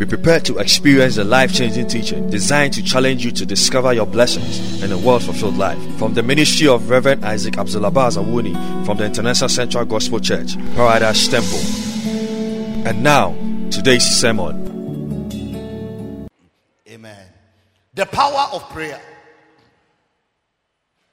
[0.00, 4.06] Be prepared to experience the life changing teaching designed to challenge you to discover your
[4.06, 5.78] blessings in a world fulfilled life.
[5.98, 11.28] From the ministry of Reverend Isaac Abdulabaz Awuni from the International Central Gospel Church, Paradise
[11.28, 11.58] Temple.
[12.88, 13.36] And now,
[13.70, 14.70] today's sermon.
[16.88, 17.26] Amen.
[17.92, 19.02] The power of prayer.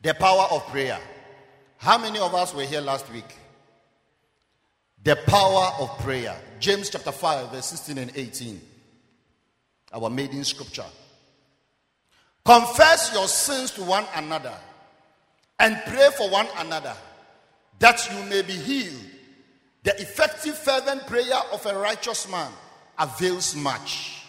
[0.01, 0.97] The power of prayer.
[1.75, 3.35] How many of us were here last week?
[5.07, 6.35] The power of prayer.
[6.59, 8.59] James chapter 5, verse 16 and 18
[9.93, 10.83] our maiden scripture.
[12.43, 14.53] Confess your sins to one another
[15.59, 16.93] and pray for one another
[17.79, 18.99] that you may be healed.
[19.83, 22.51] The effective, fervent prayer of a righteous man
[22.99, 24.23] avails much.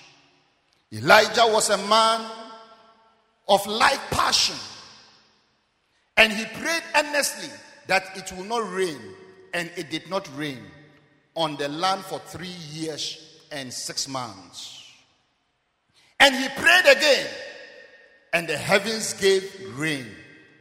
[0.93, 2.25] Elijah was a man
[3.49, 4.55] of like passion,
[6.17, 7.49] and he prayed earnestly
[7.89, 9.01] that it will not rain,
[9.55, 10.63] and it did not rain
[11.35, 14.85] on the land for three years and six months.
[16.21, 17.27] And he prayed again,
[18.33, 20.07] and the heavens gave rain,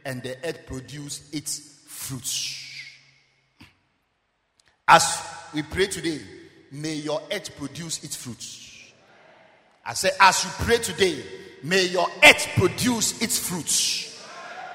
[0.04, 2.64] and the earth produced its fruits.
[4.86, 5.20] As
[5.52, 6.20] we pray today,
[6.70, 8.92] may your earth produce its fruits.
[9.84, 11.22] I say, as you pray today,
[11.62, 14.22] may your earth produce its fruits.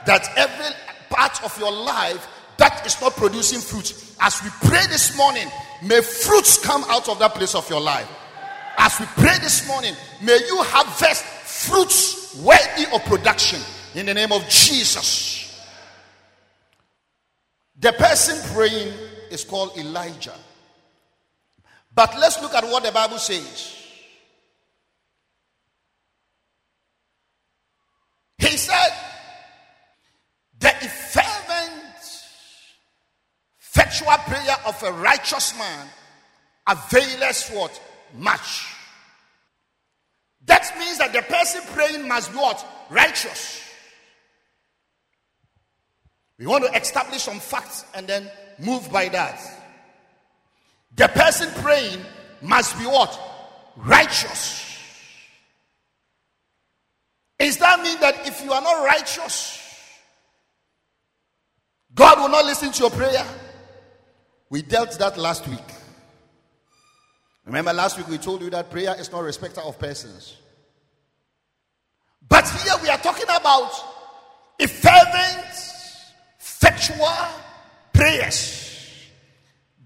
[0.06, 0.76] That every
[1.10, 2.28] part of your life
[2.64, 5.50] that is not producing fruit, as we pray this morning,
[5.82, 8.10] may fruits come out of that place of your life.
[8.78, 13.60] As we pray this morning, may you harvest fruits worthy of production
[13.96, 15.62] in the name of Jesus.
[17.82, 18.94] The person praying
[19.30, 20.36] is called Elijah.
[21.94, 23.83] But let's look at what the Bible says.
[33.94, 35.88] Effectual prayer of a righteous man
[36.68, 37.82] availeth what?
[38.16, 38.68] much.
[40.46, 42.66] That means that the person praying must be what?
[42.90, 43.62] Righteous.
[46.38, 48.30] We want to establish some facts and then
[48.60, 49.40] move by that.
[50.96, 52.00] The person praying
[52.42, 53.20] must be what?
[53.78, 54.62] Righteous.
[57.40, 59.60] Does that mean that if you are not righteous,
[61.96, 63.26] God will not listen to your prayer?
[64.54, 65.66] We dealt that last week.
[67.44, 70.38] Remember last week we told you that prayer is not a respecter of persons.
[72.30, 73.72] But here we are talking about
[74.60, 75.48] fervent,
[76.40, 77.08] effectual
[77.94, 79.02] prayers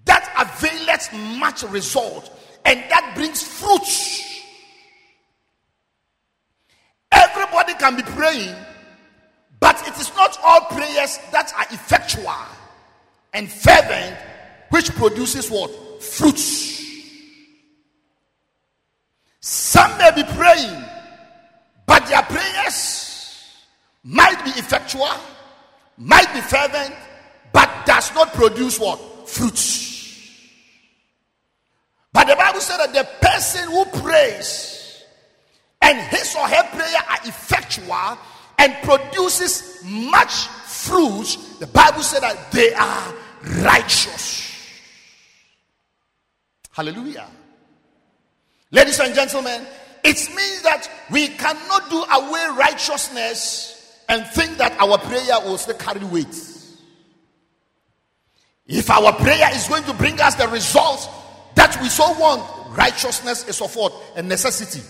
[0.03, 2.29] that availeth much result
[2.65, 4.43] and that brings fruits.
[7.13, 8.53] Everybody can be praying,
[9.61, 12.35] but it is not all prayers that are effectual
[13.33, 14.17] and fervent
[14.69, 15.71] which produces what?
[16.03, 16.77] Fruits.
[19.39, 20.83] Some may be praying,
[21.85, 23.55] but their prayers
[24.03, 25.09] might be effectual,
[25.97, 26.93] might be fervent,
[27.53, 28.99] but does not produce what?
[29.27, 29.87] Fruits.
[32.13, 35.03] But the Bible said that the person who prays
[35.81, 38.17] and his or her prayer are effectual
[38.57, 43.13] and produces much fruit, the Bible said that they are
[43.63, 44.46] righteous.
[46.77, 47.25] Hallelujah.
[48.69, 49.65] Ladies and gentlemen,
[50.03, 55.73] it means that we cannot do away righteousness and think that our prayer will still
[55.73, 56.37] carry weight.
[58.67, 61.07] If our prayer is going to bring us the results
[61.55, 63.91] that we so want, righteousness is of what?
[64.15, 64.83] A necessity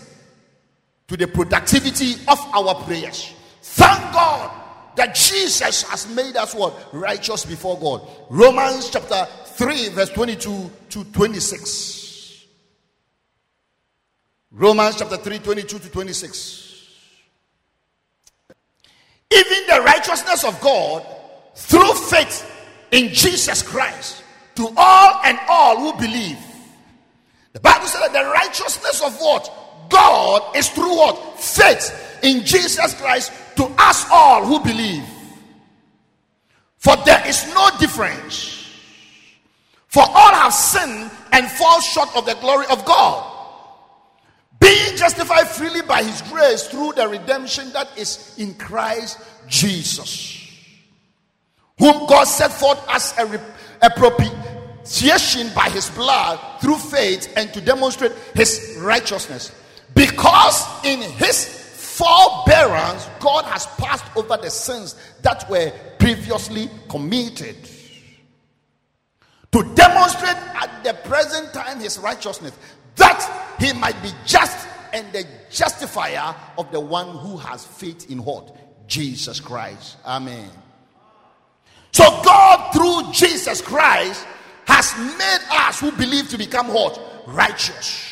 [1.07, 3.33] to the productivity of our prayers.
[3.61, 4.51] Thank God
[4.97, 6.73] that Jesus has made us what?
[6.91, 8.05] Righteous before God.
[8.29, 9.25] Romans chapter
[9.57, 12.45] 3, verse 22 to 26.
[14.51, 16.67] Romans chapter 3, 22 to 26.
[19.31, 21.05] Even the righteousness of God
[21.55, 22.49] through faith
[22.91, 24.23] in Jesus Christ
[24.55, 26.37] to all and all who believe.
[27.53, 29.51] The Bible said that the righteousness of what?
[29.89, 31.39] God is through what?
[31.39, 35.03] Faith in Jesus Christ to us all who believe.
[36.77, 38.56] For there is no difference.
[39.87, 43.37] For all have sinned and fall short of the glory of God
[44.59, 50.45] being justified freely by his grace through the redemption that is in Christ Jesus,
[51.77, 53.39] whom God set forth as a,
[53.81, 59.51] a propitiation by his blood through faith and to demonstrate his righteousness.
[59.93, 67.55] Because in his forbearance, God has passed over the sins that were previously committed
[69.51, 72.53] to demonstrate at the present time his righteousness,
[72.95, 78.23] that he might be just and the justifier of the one who has faith in
[78.23, 78.87] what?
[78.87, 79.97] Jesus Christ.
[80.05, 80.49] Amen.
[81.91, 84.25] So God, through Jesus Christ,
[84.65, 86.99] has made us who believe to become what?
[87.25, 88.03] Righteous.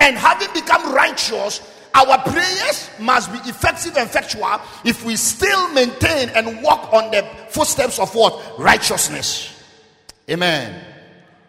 [0.00, 1.60] And having become righteous,
[1.94, 7.22] our prayers must be effective and effectual if we still maintain and walk on the
[7.48, 8.58] footsteps of what?
[8.58, 9.51] Righteousness.
[10.30, 10.84] Amen.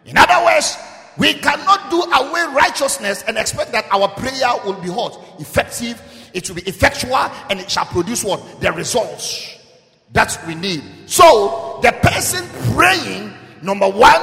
[0.04, 0.76] In other words,
[1.16, 5.18] we cannot do away righteousness and expect that our prayer will be what?
[5.38, 6.00] Effective,
[6.34, 7.16] it will be effectual,
[7.48, 8.60] and it shall produce what?
[8.60, 9.58] The results
[10.12, 10.82] that we need.
[11.06, 12.44] So the person
[12.74, 13.32] praying,
[13.62, 14.20] number one,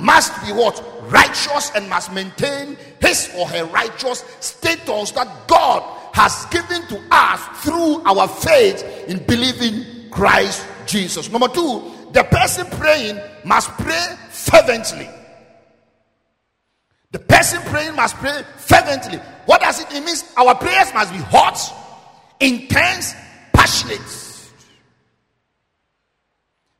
[0.00, 0.82] must be what?
[1.10, 5.82] Righteous and must maintain his or her righteous status that God
[6.14, 11.30] has given to us through our faith in believing Christ Jesus.
[11.30, 15.08] Number two, the person praying must pray fervently.
[17.10, 19.18] The person praying must pray fervently.
[19.46, 20.02] What does it mean?
[20.02, 21.58] It means our prayers must be hot,
[22.40, 23.14] intense,
[23.52, 24.00] passionate.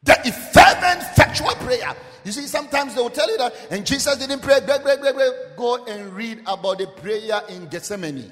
[0.03, 0.15] The
[0.53, 1.95] fervent, factual prayer.
[2.25, 4.61] You see, sometimes they will tell you that, and Jesus didn't pray.
[4.61, 5.31] Blah, blah, blah, blah.
[5.57, 8.31] Go and read about the prayer in Gethsemane.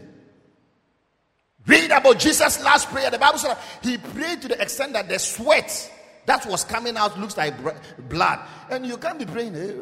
[1.66, 3.10] Read about Jesus' last prayer.
[3.10, 5.92] The Bible said he prayed to the extent that the sweat
[6.26, 7.54] that was coming out looks like
[8.08, 8.40] blood.
[8.68, 9.72] And you can't be praying eh,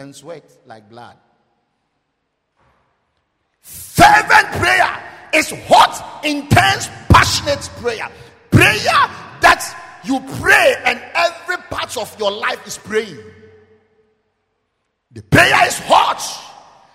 [0.00, 1.16] and sweat like blood.
[3.60, 5.02] Fervent prayer
[5.34, 8.08] is hot, intense, passionate prayer.
[8.50, 9.08] Prayer
[9.40, 13.18] that you pray and every part of your life is praying.
[15.12, 16.22] The prayer is hot.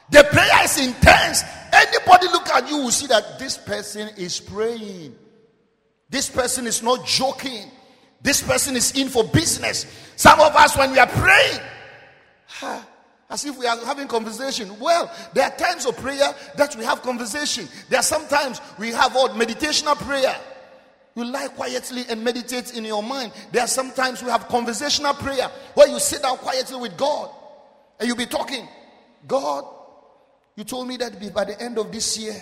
[0.09, 1.43] The prayer is intense.
[1.71, 5.15] Anybody look at you will see that this person is praying.
[6.09, 7.71] This person is not joking.
[8.21, 9.85] This person is in for business.
[10.15, 11.59] Some of us, when we are praying,
[13.29, 14.79] as if we are having conversation.
[14.79, 17.67] Well, there are times of prayer that we have conversation.
[17.89, 20.35] There are sometimes we have what meditational prayer.
[21.15, 23.31] You lie quietly and meditate in your mind.
[23.51, 27.29] There are sometimes we have conversational prayer where you sit down quietly with God
[27.99, 28.67] and you'll be talking.
[29.25, 29.65] God,
[30.55, 32.35] you told me that by the end of this year,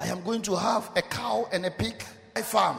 [0.00, 2.02] I am going to have a cow and a pig,
[2.40, 2.78] farm.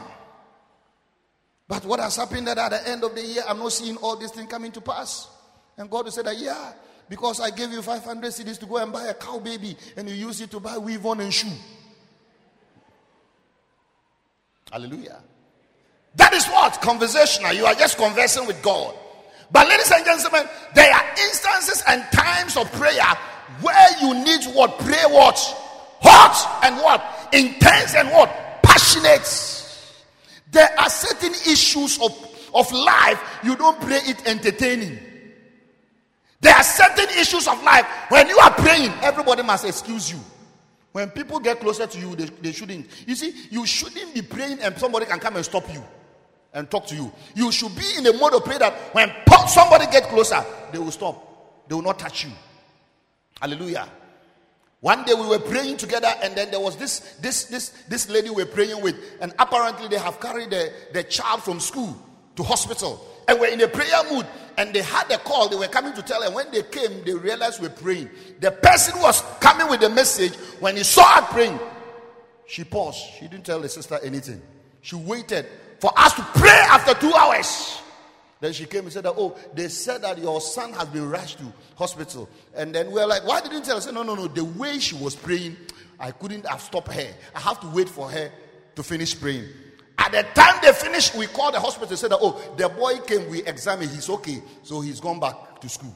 [1.66, 4.16] But what has happened that at the end of the year, I'm not seeing all
[4.16, 5.28] these things coming to pass.
[5.76, 6.72] And God will say that, yeah,
[7.08, 10.14] because I gave you 500 cedis to go and buy a cow baby and you
[10.14, 11.48] use it to buy weave on and shoe.
[14.70, 15.20] Hallelujah.
[16.16, 16.80] That is what?
[16.80, 17.52] Conversational.
[17.52, 18.94] You are just conversing with God.
[19.50, 23.02] But, ladies and gentlemen, there are instances and times of prayer
[23.60, 24.78] where you need what?
[24.78, 25.38] Pray what?
[26.00, 27.28] Hot and what?
[27.32, 28.43] Intense and what?
[28.64, 29.62] Passionate.
[30.50, 32.12] There are certain issues of,
[32.54, 34.98] of life you don't pray it entertaining.
[36.40, 40.20] There are certain issues of life when you are praying, everybody must excuse you.
[40.92, 42.86] When people get closer to you, they, they shouldn't.
[43.06, 45.82] You see, you shouldn't be praying and somebody can come and stop you
[46.52, 47.10] and talk to you.
[47.34, 49.10] You should be in a mode of prayer that when
[49.48, 51.66] somebody get closer, they will stop.
[51.68, 52.30] They will not touch you.
[53.40, 53.88] Hallelujah.
[54.84, 58.28] One day we were praying together, and then there was this this this this lady
[58.28, 61.96] we were praying with, and apparently they have carried the, the child from school
[62.36, 64.26] to hospital and we're in a prayer mood
[64.58, 67.14] and they had a call they were coming to tell and when they came they
[67.14, 68.10] realized we're praying.
[68.40, 70.34] The person was coming with the message.
[70.60, 71.58] When he saw her praying
[72.46, 72.98] she paused.
[73.18, 74.42] She didn't tell the sister anything.
[74.82, 75.46] She waited
[75.80, 77.80] for us to pray after two hours
[78.40, 81.38] then she came and said that, oh they said that your son has been rushed
[81.38, 84.26] to hospital and then we are like why didn't you tell us no no no
[84.26, 85.56] the way she was praying
[85.98, 88.30] i couldn't have stopped her i have to wait for her
[88.74, 89.46] to finish praying
[89.98, 92.98] at the time they finished, we called the hospital and said that, oh, the boy
[92.98, 94.42] came, we examined, he's okay.
[94.62, 95.94] So he's gone back to school.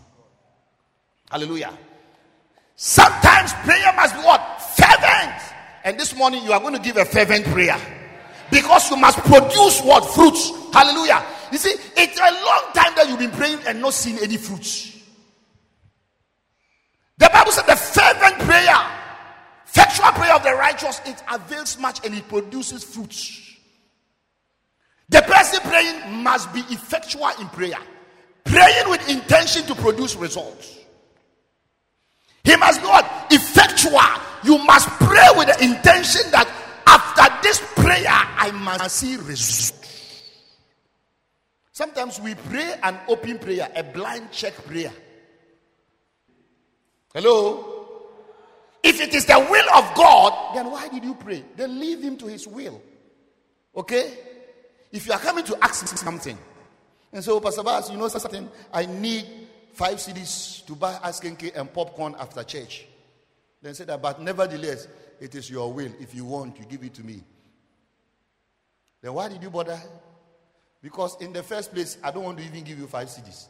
[1.30, 1.76] Hallelujah.
[2.76, 4.40] Sometimes prayer must be what?
[4.76, 5.42] Fervent.
[5.85, 7.76] And this morning you are going to give a fervent prayer.
[8.50, 10.05] Because you must produce what?
[10.14, 10.52] Fruits.
[10.73, 11.25] Hallelujah.
[11.52, 14.97] You see, it's a long time that you've been praying and not seeing any fruits.
[17.19, 18.76] The Bible said the fervent prayer,
[19.64, 23.57] factual prayer of the righteous, it avails much and it produces fruits.
[25.09, 27.78] The person praying must be effectual in prayer,
[28.45, 30.76] praying with intention to produce results.
[32.45, 33.26] He must what?
[33.31, 34.00] Effectual.
[34.45, 36.47] You must pray with the intention that
[36.88, 39.73] after this prayer, I must see results.
[41.73, 44.92] Sometimes we pray an open prayer, a blind check prayer.
[47.14, 47.78] Hello?
[48.83, 51.45] If it is the will of God, then why did you pray?
[51.57, 52.80] Then leave him to his will.
[53.76, 54.18] Okay?
[54.90, 56.38] If you are coming to ask something
[57.12, 58.49] And so, Pastor Bas, you know something?
[58.73, 59.26] I need
[59.73, 62.87] five cedis to buy cream and popcorn after church.
[63.62, 64.88] Then said that, but nevertheless,
[65.20, 65.92] it is your will.
[66.00, 67.22] If you want, you give it to me.
[69.00, 69.80] Then why did you bother?
[70.82, 73.46] Because in the first place, I don't want to even give you five cedis.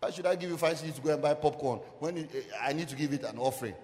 [0.00, 2.24] Why should I give you five cedis to go and buy popcorn when eh,
[2.60, 3.74] I need to give it an offering?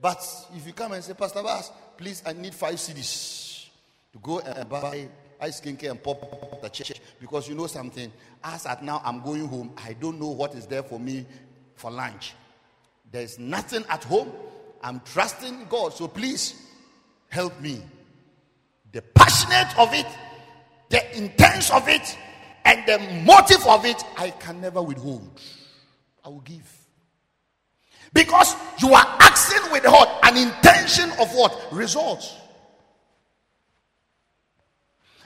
[0.00, 3.66] But if you come and say, Pastor Bas, please, I need five cedis
[4.12, 5.08] to go and buy
[5.40, 8.12] ice cream and pop the church because you know something.
[8.42, 9.72] As at now, I'm going home.
[9.76, 11.26] I don't know what is there for me
[11.74, 12.34] for lunch.
[13.14, 14.32] There's nothing at home.
[14.82, 15.94] I'm trusting God.
[15.94, 16.60] So please
[17.28, 17.80] help me.
[18.90, 20.06] The passionate of it,
[20.88, 22.18] the intense of it,
[22.64, 25.40] and the motive of it, I can never withhold.
[26.24, 26.68] I will give.
[28.12, 30.18] Because you are asking with what?
[30.24, 31.56] An intention of what?
[31.70, 32.34] Results.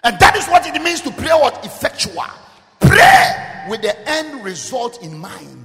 [0.05, 1.65] And that is what it means to pray what?
[1.65, 2.23] Effectual.
[2.81, 5.58] Pray with the end result in mind.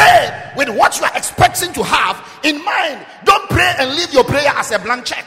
[0.00, 3.04] Pray with what you are expecting to have in mind.
[3.24, 5.26] Don't pray and leave your prayer as a blank check.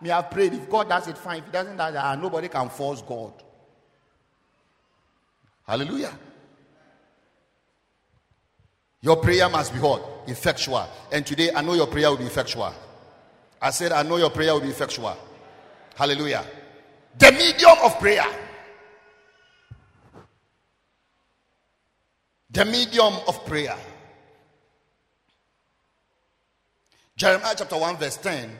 [0.00, 0.52] Me have prayed.
[0.52, 1.38] If God does it, fine.
[1.38, 3.32] If He doesn't, that nobody can force God.
[5.66, 6.12] Hallelujah.
[9.02, 10.02] Your prayer must be what?
[10.26, 10.86] Effectual.
[11.10, 12.74] And today I know your prayer will be effectual.
[13.62, 15.16] I said, I know your prayer will be effectual.
[15.94, 16.44] Hallelujah.
[17.18, 18.26] The medium of prayer.
[22.52, 23.76] The medium of prayer.
[27.16, 28.50] Jeremiah chapter 1, verse 10.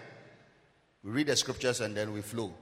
[1.02, 2.52] We read the scriptures and then we flow.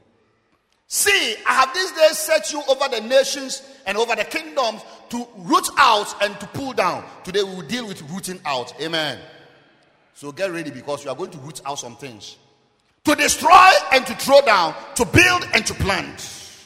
[0.86, 4.80] See, I have this day set you over the nations and over the kingdoms
[5.10, 7.04] to root out and to pull down.
[7.24, 8.72] Today we will deal with rooting out.
[8.80, 9.18] Amen.
[10.14, 12.38] So get ready because we are going to root out some things.
[13.04, 16.64] To destroy and to throw down, to build and to plant.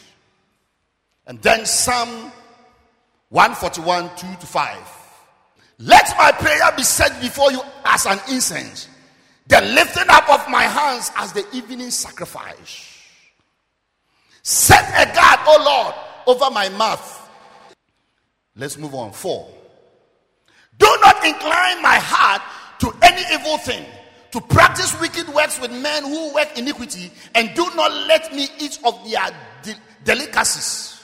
[1.26, 2.30] And then Psalm
[3.32, 4.78] 141, 2 to 5.
[5.78, 8.88] Let my prayer be set before you as an incense,
[9.46, 12.90] the lifting up of my hands as the evening sacrifice.
[14.42, 17.30] Set a guard, O Lord, over my mouth.
[18.54, 19.12] Let's move on.
[19.12, 19.48] Four.
[20.78, 22.42] Do not incline my heart
[22.80, 23.86] to any evil thing,
[24.32, 28.78] to practice wicked works with men who work iniquity, and do not let me eat
[28.84, 29.30] of their
[29.62, 29.74] de-
[30.04, 31.01] delicacies.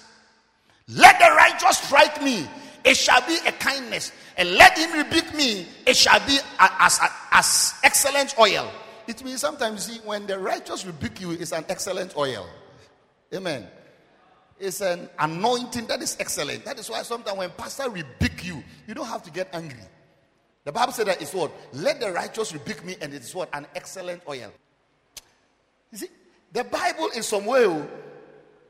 [0.89, 2.49] Let the righteous strike me,
[2.85, 7.11] it shall be a kindness, and let him rebuke me, it shall be as, as,
[7.33, 8.71] as excellent oil.
[9.07, 12.47] It means sometimes, see, when the righteous rebuke you, it's an excellent oil.
[13.35, 13.67] Amen.
[14.59, 16.65] It's an anointing that is excellent.
[16.65, 19.79] That is why sometimes when pastor rebuke you, you don't have to get angry.
[20.65, 21.53] The Bible said that it's what?
[21.73, 23.49] Let the righteous rebuke me, and it is what?
[23.53, 24.53] An excellent oil.
[25.93, 26.09] You see,
[26.53, 27.87] the Bible in some way, oh,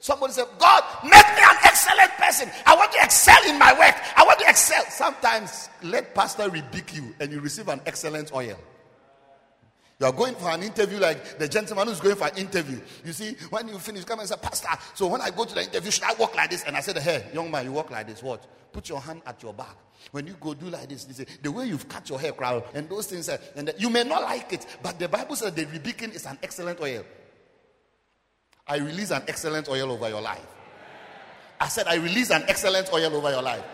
[0.01, 2.49] somebody said, God, make me an excellent person.
[2.67, 3.95] I want to excel in my work.
[4.17, 4.85] I want to excel.
[4.91, 8.59] Sometimes let pastor rebuke you, and you receive an excellent oil.
[10.01, 12.81] You are going for an interview like the gentleman who's going for an interview.
[13.05, 15.65] You see, when you finish, come and say, Pastor, so when I go to the
[15.65, 16.63] interview, should I walk like this?
[16.63, 18.23] And I said, Hey, young man, you walk like this.
[18.23, 18.47] What?
[18.73, 19.77] Put your hand at your back.
[20.13, 22.89] When you go do like this, say, the way you've cut your hair, crowd, and
[22.89, 26.11] those things, uh, and you may not like it, but the Bible says the rebuking
[26.11, 27.03] is an excellent oil.
[28.69, 30.47] I release an excellent oil over your life.
[31.61, 33.65] I said, I release an excellent oil over your life.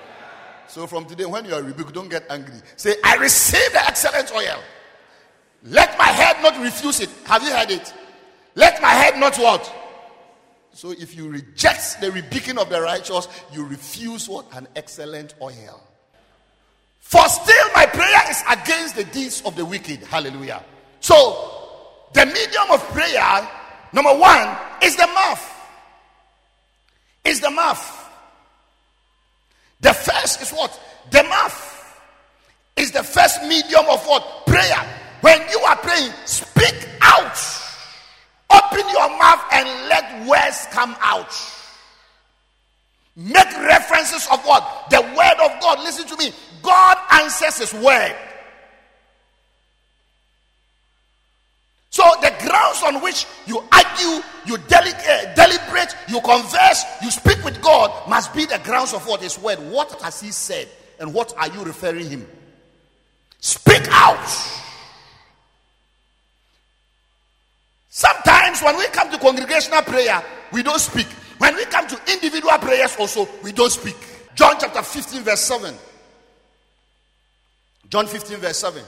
[0.69, 2.55] So from today, when you are rebuked, don't get angry.
[2.77, 4.63] Say, I receive the excellent oil.
[5.65, 7.11] Let my head not refuse it.
[7.27, 7.93] Have you heard it?
[8.55, 9.73] Let my head not what?
[10.73, 14.47] So if you reject the rebuking of the righteous, you refuse what?
[14.55, 15.83] An excellent oil.
[16.99, 20.03] For still my prayer is against the deeds of the wicked.
[20.05, 20.65] Hallelujah.
[21.01, 23.49] So the medium of prayer,
[23.93, 25.51] number one, is the mouth.
[27.25, 28.01] Is the mouth.
[29.81, 30.79] The first is what?
[31.11, 32.01] The mouth
[32.77, 34.47] is the first medium of what?
[34.47, 35.01] Prayer.
[35.21, 37.39] When you are praying, speak out.
[38.51, 41.35] Open your mouth and let words come out.
[43.17, 44.87] Make references of what?
[44.91, 45.79] The word of God.
[45.81, 46.33] Listen to me.
[46.63, 48.15] God answers his word.
[51.95, 57.63] So the grounds on which you argue, you uh, deliberate, you converse, you speak with
[57.63, 59.61] God must be the grounds of what his word.
[59.61, 60.67] What has he said?
[60.99, 62.27] And what are you referring him?
[63.39, 64.29] Speak out.
[67.91, 70.21] Sometimes when we come to congregational prayer,
[70.51, 71.07] we don't speak.
[71.39, 73.95] When we come to individual prayers, also, we don't speak.
[74.35, 75.73] John chapter 15, verse 7.
[77.89, 78.83] John 15, verse 7.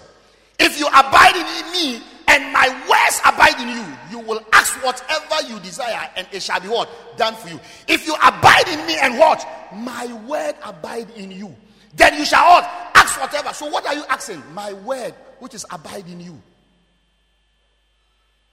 [0.58, 2.02] If you abide in me
[2.36, 6.60] and my words abide in you, you will ask whatever you desire, and it shall
[6.60, 6.88] be what?
[7.16, 7.58] Done for you.
[7.88, 9.46] If you abide in me and what?
[9.74, 11.56] My word abide in you,
[11.94, 12.64] then you shall what?
[12.94, 13.54] Ask whatever.
[13.54, 14.42] So what are you asking?
[14.52, 16.40] My word, which is abide in you.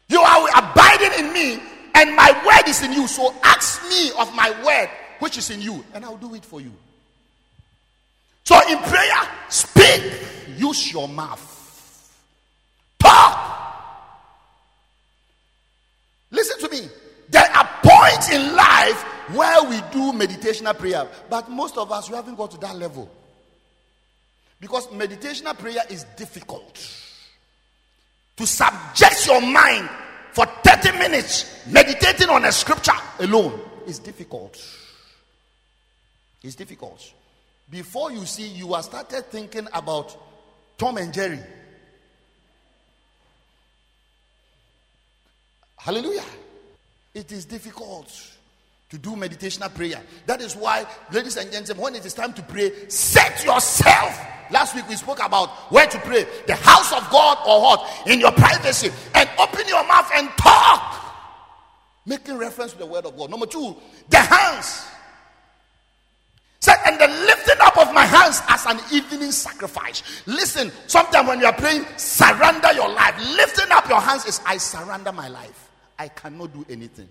[0.08, 1.62] You are abiding in me,
[1.96, 3.06] and my word is in you.
[3.08, 6.62] So ask me of my word, which is in you, and I'll do it for
[6.62, 6.72] you.
[8.46, 10.04] So in prayer, speak,
[10.58, 11.50] use your mouth.
[13.00, 13.50] Talk.
[16.32, 16.90] Listen to me.
[17.30, 19.02] There are points in life
[19.34, 23.10] where we do meditational prayer, but most of us we haven't got to that level.
[24.60, 26.76] Because meditational prayer is difficult.
[28.38, 29.90] To subject your mind
[30.32, 34.58] for 30 minutes meditating on a scripture alone is difficult.
[36.42, 37.14] It's difficult.
[37.70, 40.18] Before you see, you are started thinking about
[40.78, 41.40] Tom and Jerry.
[45.78, 46.24] Hallelujah.
[47.14, 48.12] It is difficult
[48.90, 50.02] to do meditational prayer.
[50.26, 54.20] That is why, ladies and gentlemen, when it is time to pray, set yourself.
[54.52, 58.08] Last week we spoke about where to pray the house of God or what?
[58.08, 58.92] In your privacy.
[59.16, 61.00] And open your mouth and talk.
[62.06, 63.30] Making reference to the word of God.
[63.30, 63.76] Number two,
[64.10, 64.86] the hands.
[66.60, 70.02] Said, and the lifting up of my hands as an evening sacrifice.
[70.26, 73.18] Listen, sometimes when you are praying, surrender your life.
[73.36, 75.70] Lifting up your hands is I surrender my life.
[75.98, 77.08] I cannot do anything.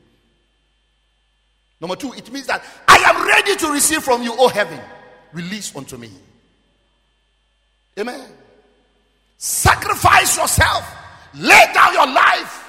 [1.81, 4.81] Number two, it means that I am ready to receive from you, O heaven.
[5.33, 6.11] Release unto me.
[7.99, 8.29] Amen.
[9.37, 10.97] Sacrifice yourself.
[11.35, 12.69] Lay down your life.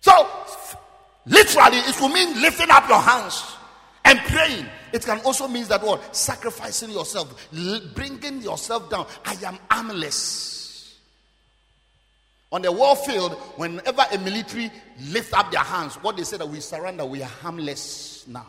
[0.00, 0.28] So,
[1.26, 3.42] literally, it will mean lifting up your hands
[4.04, 4.66] and praying.
[4.92, 6.14] It can also mean that what?
[6.14, 7.48] Sacrificing yourself,
[7.94, 9.06] bringing yourself down.
[9.24, 10.57] I am armless.
[12.50, 14.70] On the war field, whenever a military
[15.08, 18.46] lift up their hands, what they say that we surrender, we are harmless now.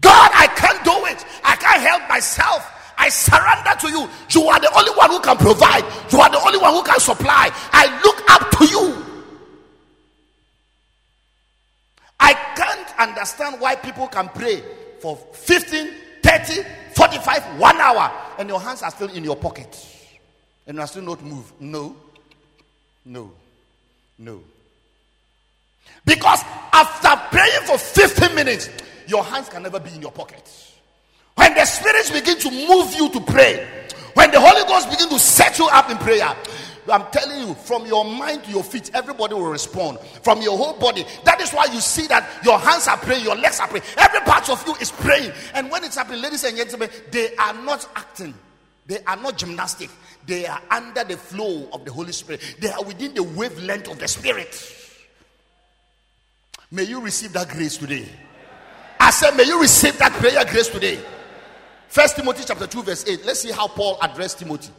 [0.00, 1.24] God, I can't do it.
[1.44, 2.70] I can't help myself.
[2.98, 4.08] I surrender to you.
[4.30, 5.84] You are the only one who can provide.
[6.12, 7.50] You are the only one who can supply.
[7.72, 9.04] I look up to you.
[12.20, 14.62] I can't understand why people can pray
[15.00, 15.90] for 15,
[16.22, 16.62] 30,
[16.94, 19.74] 45, one hour, and your hands are still in your pocket.
[20.66, 21.52] And you are still not move.
[21.60, 21.96] No.
[23.04, 23.30] No.
[24.18, 24.40] No.
[26.04, 28.68] Because after praying for 15 minutes,
[29.06, 30.42] your hands can never be in your pocket.
[31.34, 33.66] When the spirits begin to move you to pray,
[34.14, 36.34] when the Holy Ghost begin to set you up in prayer,
[36.90, 39.98] I'm telling you, from your mind to your feet, everybody will respond.
[40.22, 41.04] From your whole body.
[41.24, 43.84] That is why you see that your hands are praying, your legs are praying.
[43.96, 45.32] Every part of you is praying.
[45.54, 48.34] And when it's happening, ladies and gentlemen, they are not acting.
[48.86, 49.88] They are not gymnastic.
[50.26, 52.56] They are under the flow of the Holy Spirit.
[52.58, 54.80] They are within the wavelength of the Spirit.
[56.70, 58.08] May you receive that grace today.
[58.98, 60.98] I said, may you receive that prayer grace today.
[61.88, 63.24] First Timothy chapter 2, verse 8.
[63.24, 64.72] Let's see how Paul addressed Timothy.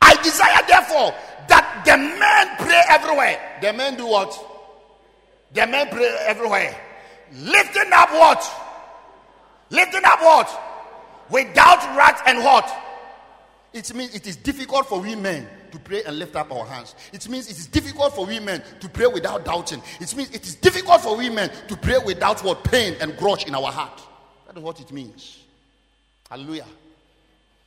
[0.00, 1.14] I desire, therefore,
[1.48, 3.58] that the men pray everywhere.
[3.60, 4.32] The men do what?
[5.52, 6.74] The men pray everywhere.
[7.34, 8.50] Lifting up what?
[9.70, 11.26] Lifting up what?
[11.30, 12.83] Without wrath and what?
[13.74, 16.94] It means it is difficult for women to pray and lift up our hands.
[17.12, 19.82] It means it is difficult for women to pray without doubting.
[20.00, 23.54] It means it is difficult for women to pray without what pain and grudge in
[23.54, 24.00] our heart.
[24.46, 25.40] That is what it means.
[26.30, 26.66] Hallelujah.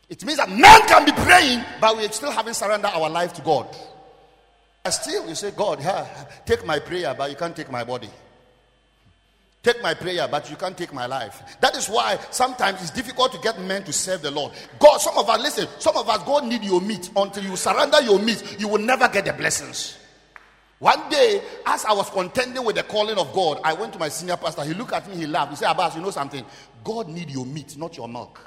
[0.08, 3.42] It means that men can be praying, but we still haven't surrendered our life to
[3.42, 3.68] God.
[4.86, 6.08] And still, you say, God, yeah,
[6.46, 8.10] take my prayer, but you can't take my body.
[9.68, 11.58] Take my prayer, but you can't take my life.
[11.60, 14.54] That is why sometimes it's difficult to get men to serve the Lord.
[14.80, 17.12] God, some of us, listen, some of us, God need your meat.
[17.18, 19.98] Until you surrender your meat, you will never get the blessings.
[20.80, 24.08] One day, as I was contending with the calling of God, I went to my
[24.08, 24.64] senior pastor.
[24.64, 25.50] He looked at me, he laughed.
[25.50, 26.46] He said, Abass, you know something?
[26.82, 28.40] God need your meat, not your milk.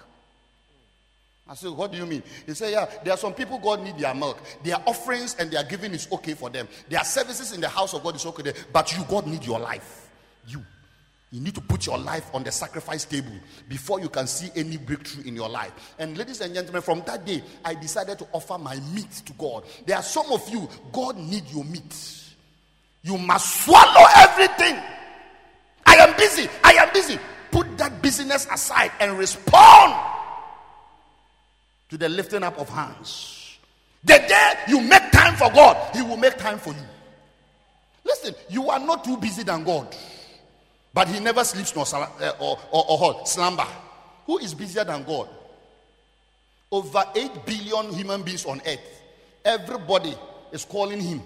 [1.46, 2.22] I said, What do you mean?
[2.46, 4.40] He said, Yeah, there are some people God need their milk.
[4.64, 6.66] Their offerings and their giving is okay for them.
[6.88, 8.54] Their services in the house of God is okay.
[8.72, 10.08] But you, God need your life.
[10.48, 10.64] You.
[11.32, 13.32] You need to put your life on the sacrifice table
[13.68, 15.94] before you can see any breakthrough in your life.
[15.98, 19.64] And ladies and gentlemen, from that day, I decided to offer my meat to God.
[19.86, 22.24] There are some of you, God need your meat.
[23.02, 24.76] You must swallow everything.
[25.86, 26.48] I am busy.
[26.64, 27.18] I am busy.
[27.52, 29.94] Put that busyness aside and respond
[31.90, 33.58] to the lifting up of hands.
[34.02, 36.86] The day you make time for God, He will make time for you.
[38.04, 39.94] Listen, you are not too busy than God.
[40.92, 43.66] But he never sleeps nor uh, or, or, or, slumber.
[44.26, 45.28] Who is busier than God?
[46.70, 49.02] Over 8 billion human beings on earth.
[49.44, 50.14] Everybody
[50.52, 51.22] is calling him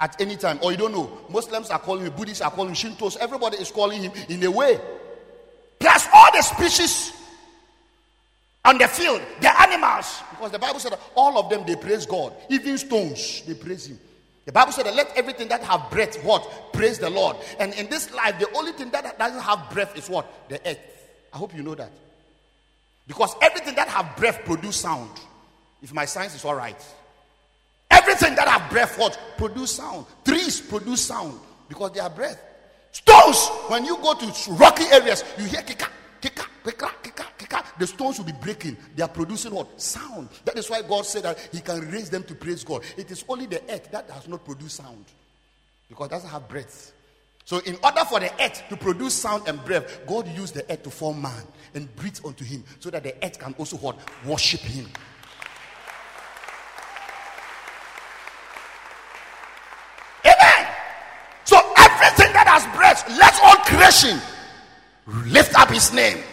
[0.00, 0.58] at any time.
[0.62, 1.10] Or you don't know.
[1.28, 3.16] Muslims are calling him, Buddhists are calling him, Shintos.
[3.16, 4.80] Everybody is calling him in a way.
[5.78, 7.12] Plus all the species
[8.64, 10.22] on the field, the animals.
[10.30, 12.32] Because the Bible said all of them they praise God.
[12.48, 13.98] Even stones, they praise him.
[14.44, 16.72] The Bible said that let everything that have breath, what?
[16.72, 17.36] Praise the Lord.
[17.58, 20.48] And in this life, the only thing that doesn't have breath is what?
[20.48, 20.78] The earth.
[21.32, 21.90] I hope you know that.
[23.06, 25.10] Because everything that have breath produce sound.
[25.82, 26.76] If my science is all right.
[27.90, 29.18] Everything that have breath what?
[29.38, 30.06] Produce sound.
[30.24, 32.40] Trees produce sound because they have breath.
[32.92, 35.88] Stones, when you go to rocky areas, you hear kika,
[36.20, 36.46] kika.
[36.64, 38.76] The stones will be breaking.
[38.94, 39.80] They are producing what?
[39.80, 40.28] Sound.
[40.44, 42.82] That is why God said that He can raise them to praise God.
[42.96, 45.04] It is only the earth that does not produce sound
[45.88, 46.92] because it doesn't have breath.
[47.44, 50.82] So, in order for the earth to produce sound and breath, God used the earth
[50.84, 51.42] to form man
[51.74, 53.98] and breathe unto him so that the earth can also what?
[54.24, 54.86] Worship him.
[60.24, 60.68] Amen.
[61.44, 64.18] So, everything that has breath, let all creation
[65.30, 66.24] lift up his name.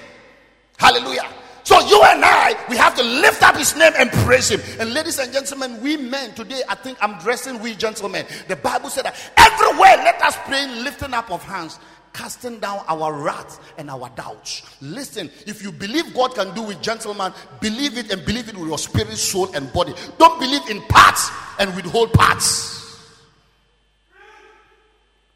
[0.82, 1.30] Hallelujah.
[1.64, 4.60] So you and I, we have to lift up his name and praise him.
[4.80, 8.26] And ladies and gentlemen, we men today, I think I'm dressing we gentlemen.
[8.48, 11.78] The Bible said that everywhere let us pray, lifting up of hands,
[12.14, 14.64] casting down our wrath and our doubts.
[14.82, 18.68] Listen, if you believe God can do with gentlemen, believe it and believe it with
[18.68, 19.94] your spirit, soul, and body.
[20.18, 22.98] Don't believe in parts and withhold parts.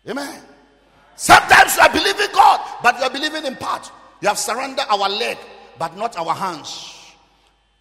[0.10, 0.42] Amen.
[1.16, 3.92] Sometimes you are believing God, but you are believing in part.
[4.26, 5.38] You have surrendered our leg,
[5.78, 7.14] but not our hands.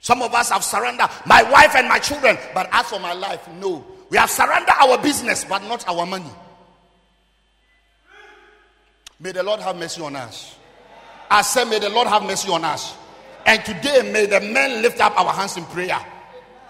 [0.03, 3.49] Some of us have surrendered my wife and my children, but as for my life,
[3.59, 3.83] no.
[4.11, 6.31] We have surrendered our business, but not our money.
[9.19, 10.57] May the Lord have mercy on us.
[11.31, 12.95] I say, may the Lord have mercy on us.
[13.47, 15.99] And today, may the men lift up our hands in prayer.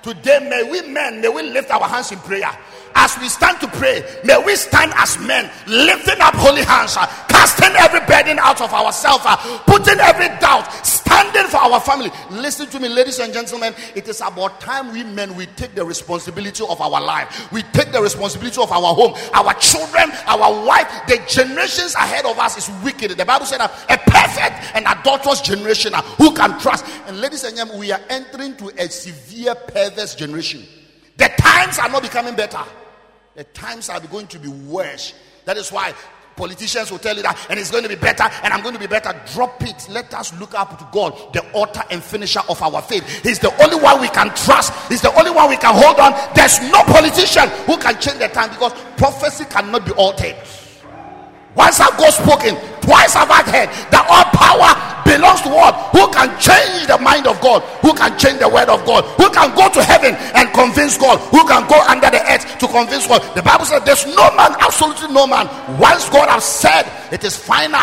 [0.05, 2.57] Today, may we men, may we lift our hands in prayer.
[2.95, 7.07] As we stand to pray, may we stand as men, lifting up holy hands, uh,
[7.29, 12.11] casting every burden out of ourselves, uh, putting every doubt, standing for our family.
[12.31, 13.75] Listen to me, ladies and gentlemen.
[13.97, 17.51] It is about time we men we take the responsibility of our life.
[17.53, 20.89] We take the responsibility of our home, our children, our wife.
[21.09, 23.11] The generations ahead of us is wicked.
[23.11, 26.87] The Bible said a perfect and adulterous generation uh, who can trust.
[27.07, 30.65] And ladies and gentlemen, we are entering to a severe perverse generation.
[31.17, 32.63] The times are not becoming better
[33.35, 35.15] the times are going to be worse.
[35.45, 35.95] That is why
[36.37, 38.81] politicians will tell you that, and it's going to be better, and I'm going to
[38.81, 39.15] be better.
[39.33, 39.89] Drop it.
[39.89, 43.23] Let us look up to God, the author and finisher of our faith.
[43.23, 46.13] He's the only one we can trust, He's the only one we can hold on.
[46.35, 50.37] There's no politician who can change the time because prophecy cannot be altered.
[51.55, 55.75] Once have God spoken, twice have I heard that all power belongs to what?
[55.95, 57.63] Who can change the mind of God?
[57.87, 59.05] Who can change the word of God?
[59.21, 61.19] Who can go to heaven and convince God?
[61.31, 63.23] Who can go under the earth to convince God?
[63.37, 65.47] The Bible says there's no man, absolutely no man.
[65.79, 67.81] Once God has said it is final.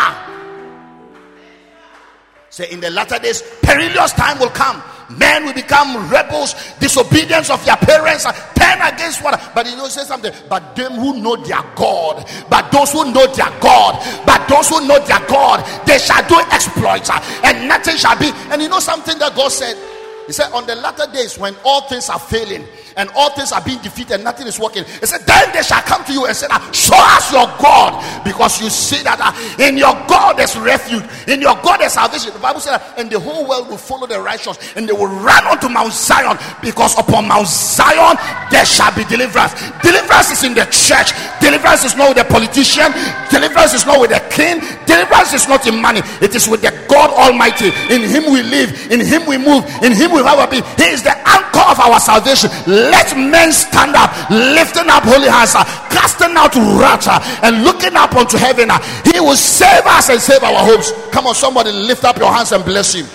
[2.50, 4.82] Say in the latter days, perilous time will come
[5.18, 9.40] Men will become rebels, disobedience of their parents, turn against what.
[9.54, 10.32] But you know, say something.
[10.48, 14.86] But them who know their God, but those who know their God, but those who
[14.86, 17.10] know their God, they shall do exploits,
[17.44, 18.30] and nothing shall be.
[18.50, 19.76] And you know something that God said?
[20.26, 23.62] He said, On the latter days, when all things are failing, and all things are
[23.62, 24.84] being defeated, and nothing is working.
[24.84, 28.60] He said, Then they shall come to you and say, Show us your God, because
[28.60, 29.20] you see that
[29.58, 32.32] in your God there's refuge, in your God there's salvation.
[32.32, 35.46] The Bible said, And the whole world will follow the righteous, and they will run
[35.46, 38.16] unto Mount Zion, because upon Mount Zion
[38.50, 39.54] there shall be deliverance.
[39.82, 42.92] Deliverance is in the church, deliverance is not with the politician,
[43.30, 46.72] deliverance is not with the king, deliverance is not in money, it is with the
[46.88, 47.72] God Almighty.
[47.90, 50.64] In Him we live, in Him we move, in Him have a being.
[50.76, 52.50] He is the anchor of our salvation.
[52.66, 57.08] Let men stand up, lifting up holy hands, uh, casting out wrath,
[57.42, 58.70] and looking up unto heaven.
[58.70, 60.92] Uh, he will save us and save our hopes.
[61.10, 63.06] Come on, somebody lift up your hands and bless him.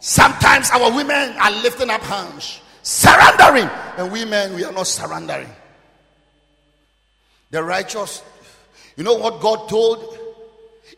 [0.00, 5.48] Sometimes our women are lifting up hands, surrendering, and women we are not surrendering.
[7.50, 8.22] The righteous,
[9.00, 10.18] you know what God told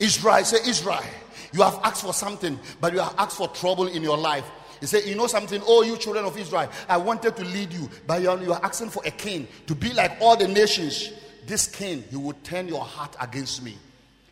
[0.01, 1.05] Israel, say, Israel,
[1.53, 4.45] you have asked for something, but you have asked for trouble in your life.
[4.81, 5.63] He said, You know something?
[5.65, 9.05] Oh, you children of Israel, I wanted to lead you, but you are, asking for
[9.07, 11.13] a king to be like all the nations.
[11.47, 13.79] This king, he will turn your heart against me.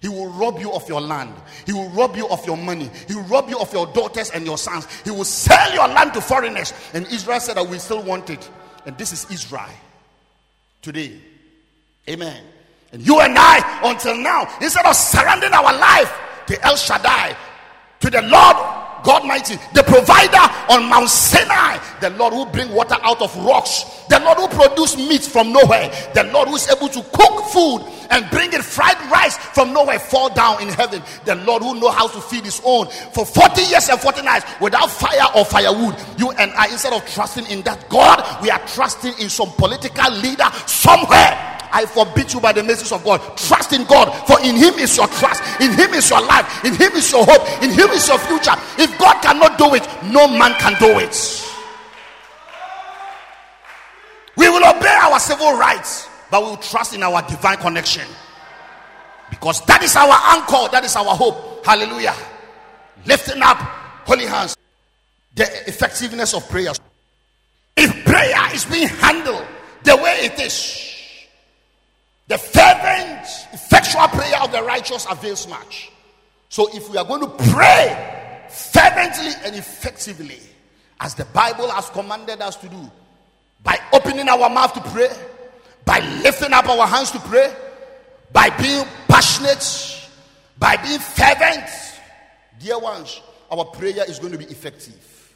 [0.00, 1.34] He will rob you of your land.
[1.64, 2.90] He will rob you of your money.
[3.06, 4.88] He will rob you of your daughters and your sons.
[5.04, 6.72] He will sell your land to foreigners.
[6.92, 8.50] And Israel said that we still want it.
[8.84, 9.70] And this is Israel
[10.82, 11.20] today.
[12.08, 12.42] Amen.
[12.92, 16.12] And you and I, until now, instead of surrendering our life
[16.46, 17.36] to El Shaddai,
[18.00, 18.56] to the Lord
[19.04, 23.84] God mighty, the provider on Mount Sinai, the Lord who bring water out of rocks,
[24.08, 27.80] the Lord who produce meat from nowhere, the Lord who is able to cook food
[28.10, 31.90] and bring it fried rice from nowhere, fall down in heaven, the Lord who know
[31.90, 35.94] how to feed his own for 40 years and 40 nights without fire or firewood.
[36.18, 40.10] You and I, instead of trusting in that God, we are trusting in some political
[40.12, 43.20] leader somewhere I forbid you by the message of God.
[43.36, 46.74] Trust in God, for in Him is your trust, in Him is your life, in
[46.74, 48.54] Him is your hope, in Him is your future.
[48.78, 51.46] If God cannot do it, no man can do it.
[54.36, 58.06] We will obey our civil rights, but we will trust in our divine connection
[59.30, 61.64] because that is our anchor, that is our hope.
[61.64, 62.14] Hallelujah.
[63.06, 63.58] Lifting up
[64.06, 64.56] holy hands,
[65.34, 66.72] the effectiveness of prayer.
[67.76, 69.46] If prayer is being handled
[69.84, 70.89] the way it is,
[72.30, 75.90] the fervent, effectual prayer of the righteous avails much.
[76.48, 80.38] So, if we are going to pray fervently and effectively,
[81.00, 82.88] as the Bible has commanded us to do,
[83.64, 85.10] by opening our mouth to pray,
[85.84, 87.52] by lifting up our hands to pray,
[88.32, 90.08] by being passionate,
[90.56, 91.68] by being fervent,
[92.60, 95.34] dear ones, our prayer is going to be effective.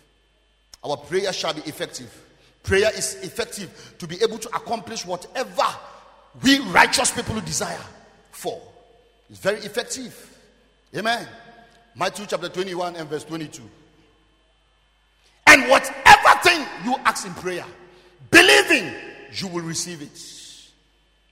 [0.84, 2.22] Our prayer shall be effective.
[2.62, 5.66] Prayer is effective to be able to accomplish whatever
[6.42, 7.78] we righteous people who desire
[8.30, 8.60] for.
[9.30, 10.38] It's very effective.
[10.96, 11.26] Amen.
[11.94, 13.62] Matthew chapter 21 and verse 22.
[15.46, 17.64] And whatever thing you ask in prayer,
[18.30, 18.92] believing
[19.32, 20.20] you will receive it.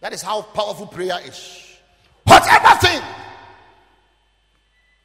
[0.00, 1.76] That is how powerful prayer is.
[2.24, 3.02] Whatever thing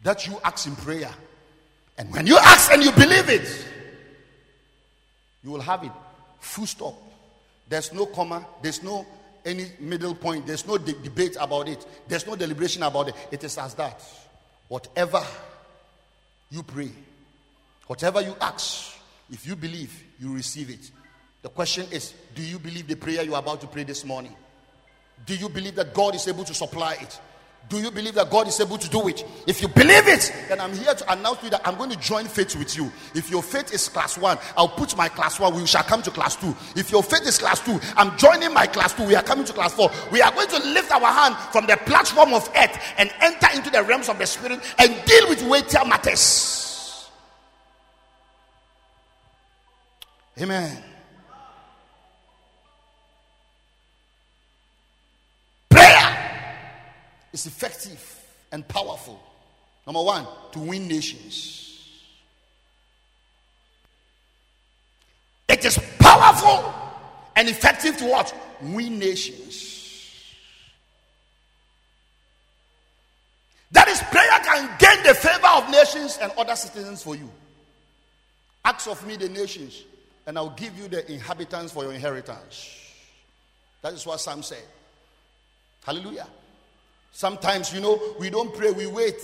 [0.03, 1.09] that you ask in prayer,
[1.97, 3.65] and when you ask and you believe it,
[5.43, 5.91] you will have it.
[6.39, 6.95] Full stop.
[7.67, 9.05] There's no comma, there's no
[9.47, 10.45] any middle point.
[10.45, 11.85] There's no de- debate about it.
[12.07, 13.15] There's no deliberation about it.
[13.31, 14.03] It is as that.
[14.67, 15.23] Whatever
[16.51, 16.91] you pray,
[17.87, 18.93] whatever you ask,
[19.31, 20.91] if you believe, you receive it.
[21.41, 24.35] The question is do you believe the prayer you are about to pray this morning?
[25.25, 27.19] Do you believe that God is able to supply it?
[27.69, 29.25] Do you believe that God is able to do it?
[29.45, 31.97] If you believe it, then I'm here to announce to you that I'm going to
[31.97, 32.91] join faith with you.
[33.13, 35.53] If your faith is class one, I'll put my class one.
[35.53, 36.55] We shall come to class two.
[36.77, 39.03] If your faith is class two, I'm joining my class two.
[39.03, 39.91] We are coming to class four.
[40.11, 43.69] We are going to lift our hand from the platform of earth and enter into
[43.69, 47.09] the realms of the spirit and deal with weightier matters.
[50.39, 50.83] Amen.
[57.37, 59.21] Is effective and powerful.
[59.85, 61.87] Number one, to win nations.
[65.47, 66.73] It is powerful
[67.35, 68.33] and effective to what?
[68.59, 70.33] Win nations.
[73.69, 77.29] That is, prayer can gain the favor of nations and other citizens for you.
[78.65, 79.83] Ask of me the nations,
[80.25, 82.79] and I'll give you the inhabitants for your inheritance.
[83.83, 84.63] That is what Psalm said.
[85.85, 86.25] Hallelujah.
[87.17, 89.19] Sometimes, you know, we don't pray, we wait.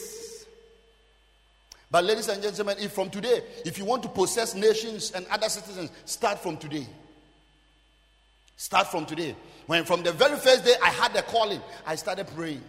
[1.92, 5.48] But, ladies and gentlemen, if from today, if you want to possess nations and other
[5.48, 6.88] citizens, start from today.
[8.58, 9.36] Start from today.
[9.68, 12.64] When from the very first day I had the calling, I started praying.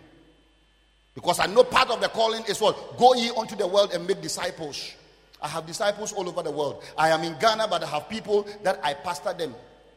[1.15, 2.99] Because I know part of the calling is what?
[2.99, 4.93] Go ye unto the world and make disciples.
[5.41, 6.83] I have disciples all over the world.
[6.99, 9.55] I am in Ghana, but I have people that I pastor them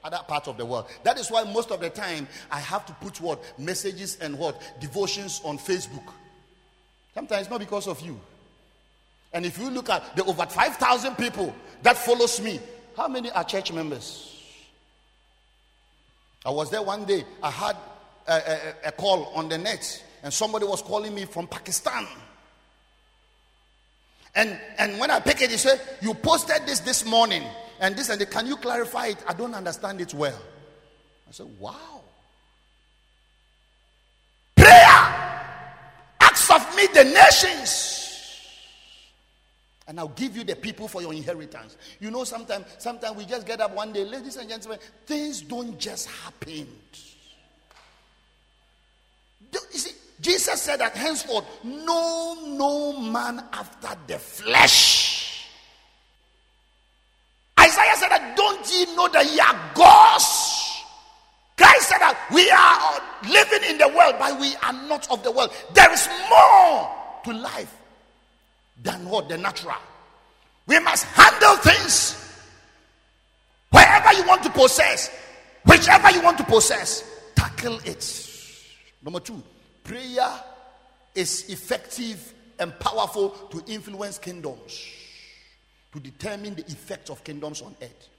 [0.07, 0.85] other parts of the world.
[1.03, 4.61] That is why most of the time I have to put what messages and what
[4.79, 6.13] devotions on Facebook.
[7.13, 8.19] Sometimes not because of you.
[9.33, 12.59] And if you look at the over 5,000 people that follows me,
[12.95, 14.33] how many are church members?
[16.45, 17.25] I was there one day.
[17.43, 17.75] I had
[18.27, 22.07] a, a, a call on the net, and somebody was calling me from Pakistan.
[24.33, 27.43] And, and when I pick it, he said, You posted this this morning
[27.79, 28.31] and this and that.
[28.31, 29.23] Can you clarify it?
[29.27, 30.39] I don't understand it well.
[31.27, 32.01] I said, Wow.
[34.55, 35.43] Prayer.
[36.19, 37.93] Acts of me the nations.
[39.87, 41.77] And I'll give you the people for your inheritance.
[42.01, 45.79] You know, sometimes sometimes we just get up one day, ladies and gentlemen, things don't
[45.79, 46.67] just happen.
[49.53, 55.27] You see, Jesus said that henceforth, no, no man after the flesh
[57.67, 60.83] Isaiah said that, Don't ye know that ye are gods?
[61.57, 65.31] Christ said that we are living in the world, but we are not of the
[65.31, 65.51] world.
[65.73, 66.91] There is more
[67.23, 67.75] to life
[68.81, 69.75] than what the natural.
[70.65, 72.15] We must handle things
[73.69, 75.09] wherever you want to possess,
[75.65, 77.03] whichever you want to possess,
[77.35, 78.29] tackle it.
[79.03, 79.41] Number two,
[79.83, 80.29] prayer
[81.15, 84.85] is effective and powerful to influence kingdoms,
[85.93, 88.09] to determine the effects of kingdoms on earth.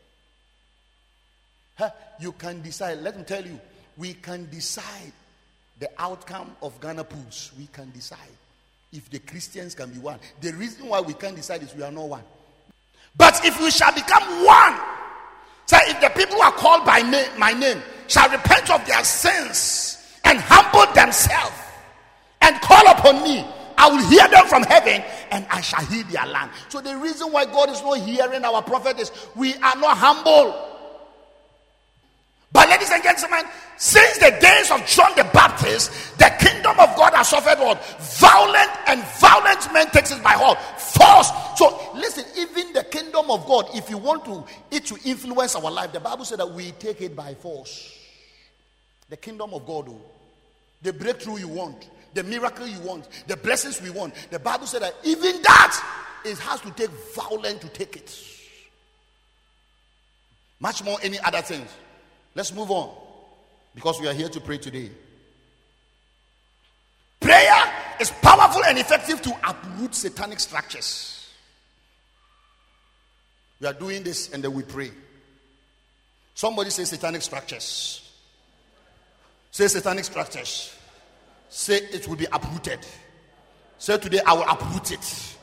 [1.78, 1.90] Huh?
[2.18, 3.58] You can decide, let me tell you,
[3.96, 5.12] we can decide
[5.78, 7.52] the outcome of Ghana pools.
[7.56, 8.18] We can decide
[8.92, 10.18] if the Christians can be one.
[10.40, 12.24] The reason why we can't decide is we are not one.
[13.16, 14.74] But if we shall become one,
[15.66, 17.02] say if the people who are called by
[17.38, 21.54] my name shall repent of their sins and humble themselves
[22.40, 26.26] and call upon me, I will hear them from heaven and I shall heal their
[26.26, 26.50] land.
[26.68, 30.64] So the reason why God is not hearing our prophet is we are not humble.
[32.50, 33.44] But ladies and gentlemen,
[33.76, 37.84] since the days of John the Baptist, the kingdom of God has suffered what?
[38.18, 40.58] Violent and violent men takes it by what?
[40.80, 41.30] Force.
[41.56, 45.70] So listen, even the kingdom of God, if you want to it to influence our
[45.70, 47.96] life, the Bible said that we take it by force.
[49.10, 50.00] The kingdom of God, oh,
[50.82, 54.14] the breakthrough you want, the miracle you want, the blessings we want.
[54.30, 55.84] The Bible said that even that
[56.24, 58.24] it has to take violence to take it.
[60.60, 61.68] Much more any other things.
[62.34, 62.90] Let's move on
[63.74, 64.90] because we are here to pray today.
[67.20, 71.28] Prayer is powerful and effective to uproot satanic structures.
[73.60, 74.90] We are doing this and then we pray.
[76.34, 78.08] Somebody say satanic structures.
[79.50, 80.74] Say satanic structures.
[81.48, 82.80] Say it will be uprooted.
[83.78, 85.36] Say today I will uproot it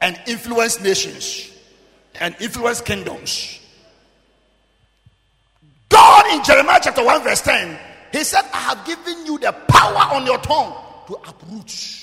[0.00, 1.52] and influence nations
[2.20, 3.60] and influence kingdoms
[6.32, 7.78] In Jeremiah chapter 1, verse 10,
[8.12, 10.74] he said, I have given you the power on your tongue
[11.06, 12.02] to uproot.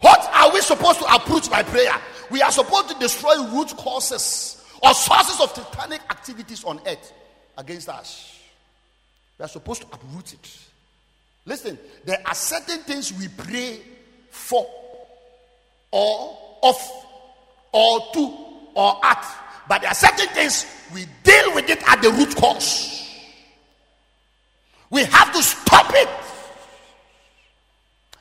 [0.00, 1.94] What are we supposed to uproot by prayer?
[2.30, 7.12] We are supposed to destroy root causes or sources of satanic activities on earth
[7.56, 8.38] against us.
[9.38, 10.58] We are supposed to uproot it.
[11.46, 13.80] Listen, there are certain things we pray
[14.30, 14.66] for,
[15.90, 16.76] or of,
[17.72, 18.36] or to,
[18.74, 23.08] or at but there are certain things we deal with it at the root cause.
[24.90, 26.08] We have to stop it.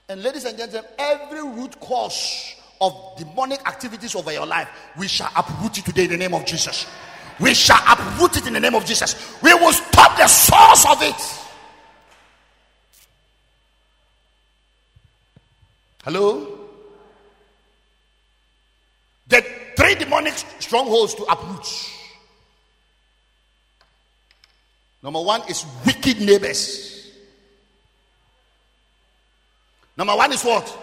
[0.10, 5.30] And ladies and gentlemen, every root cause of demonic activities over your life, we shall
[5.36, 6.88] uproot it today in the name of Jesus.
[7.40, 9.42] We shall uproot it in the name of Jesus.
[9.42, 11.40] We will stop the source of it.
[16.04, 16.60] Hello?
[19.28, 21.90] The three demonic strongholds to uproot.
[25.02, 27.12] Number one is wicked neighbors.
[29.98, 30.78] Number one is what?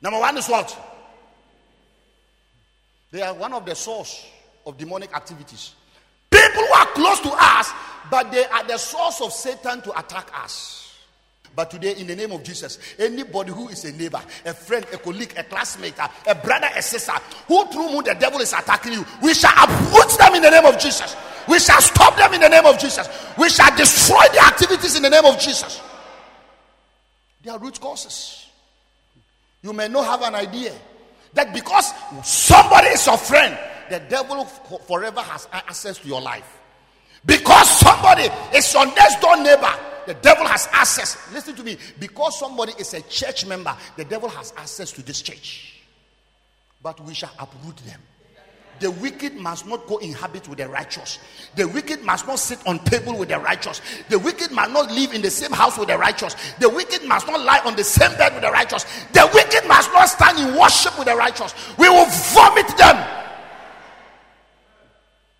[0.00, 0.76] Number one is what?
[3.10, 4.26] They are one of the source
[4.66, 5.74] of demonic activities.
[6.30, 7.70] People who are close to us,
[8.10, 10.91] but they are the source of Satan to attack us.
[11.54, 14.98] But today, in the name of Jesus, anybody who is a neighbor, a friend, a
[14.98, 15.94] colleague, a classmate,
[16.26, 17.12] a brother, a sister,
[17.46, 20.64] who through whom the devil is attacking you, we shall uproot them in the name
[20.64, 21.14] of Jesus.
[21.48, 23.08] We shall stop them in the name of Jesus.
[23.36, 25.80] We shall destroy their activities in the name of Jesus.
[27.42, 28.46] They are root causes.
[29.62, 30.72] You may not have an idea
[31.34, 31.92] that because
[32.24, 33.58] somebody is your friend,
[33.90, 36.60] the devil forever has access to your life.
[37.24, 39.72] Because somebody is your next door neighbor,
[40.06, 41.16] the devil has access.
[41.32, 41.76] Listen to me.
[41.98, 45.82] Because somebody is a church member, the devil has access to this church.
[46.82, 48.00] But we shall uproot them.
[48.80, 51.20] The wicked must not go inhabit with the righteous.
[51.54, 53.80] The wicked must not sit on table with the righteous.
[54.08, 56.34] The wicked must not live in the same house with the righteous.
[56.58, 58.84] The wicked must not lie on the same bed with the righteous.
[59.12, 61.54] The wicked must not stand in worship with the righteous.
[61.78, 62.96] We will vomit them.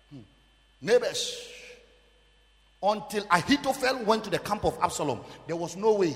[0.09, 0.19] Hmm.
[0.81, 1.49] Neighbors,
[2.83, 5.21] until Ahithophel went to the camp of Absalom.
[5.47, 6.15] There was no way.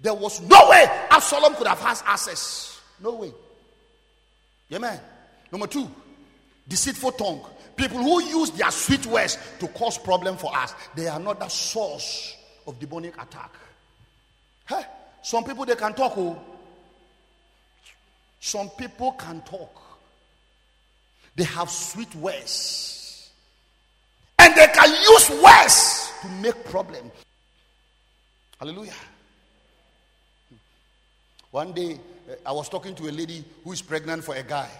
[0.00, 2.80] There was no way Absalom could have had access.
[3.00, 3.32] No way.
[4.72, 4.98] Amen.
[5.52, 5.88] Number two,
[6.66, 7.44] deceitful tongue.
[7.76, 10.74] People who use their sweet words to cause problem for us.
[10.96, 13.52] They are not the source of demonic attack.
[14.66, 14.82] Hey,
[15.22, 16.14] some people they can talk.
[16.16, 16.38] Oh.
[18.40, 19.74] Some people can talk.
[21.36, 22.97] They have sweet words
[24.48, 27.10] and they can use words to make problem.
[28.58, 28.92] Hallelujah.
[31.50, 34.70] One day, uh, I was talking to a lady who is pregnant for a guy.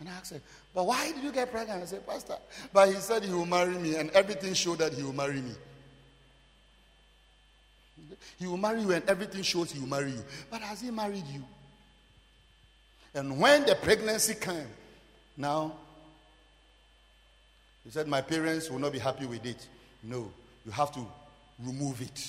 [0.00, 0.40] And I asked her,
[0.74, 1.82] But why did you get pregnant?
[1.82, 2.36] I said, Pastor,
[2.72, 5.52] but he said he will marry me, and everything showed that he will marry me.
[8.38, 10.24] He will marry you, and everything shows he will marry you.
[10.50, 11.42] But has he married you?
[13.14, 14.68] And when the pregnancy came,
[15.36, 15.72] now
[17.86, 19.66] he said, My parents will not be happy with it.
[20.02, 20.30] No,
[20.64, 21.06] you have to
[21.64, 22.26] remove it.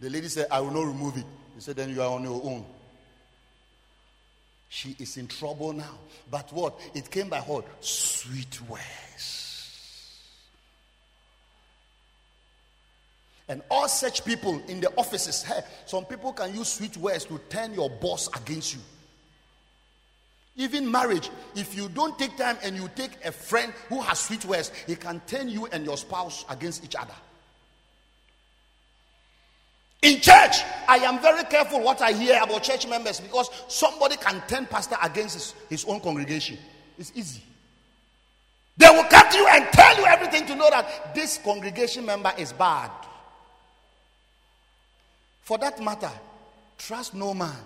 [0.00, 1.26] The lady said, I will not remove it.
[1.54, 2.64] He said, Then you are on your own.
[4.70, 5.98] She is in trouble now.
[6.30, 6.80] But what?
[6.94, 7.66] It came by what?
[7.84, 9.42] Sweet words.
[13.48, 17.38] And all such people in the offices, hey, some people can use sweet words to
[17.50, 18.80] turn your boss against you.
[20.56, 24.44] Even marriage, if you don't take time and you take a friend who has sweet
[24.44, 27.14] words, he can turn you and your spouse against each other.
[30.02, 34.42] In church, I am very careful what I hear about church members because somebody can
[34.48, 36.58] turn pastor against his, his own congregation.
[36.98, 37.42] It's easy.
[38.76, 42.32] They will come to you and tell you everything to know that this congregation member
[42.36, 42.90] is bad.
[45.42, 46.10] For that matter,
[46.78, 47.56] trust no man.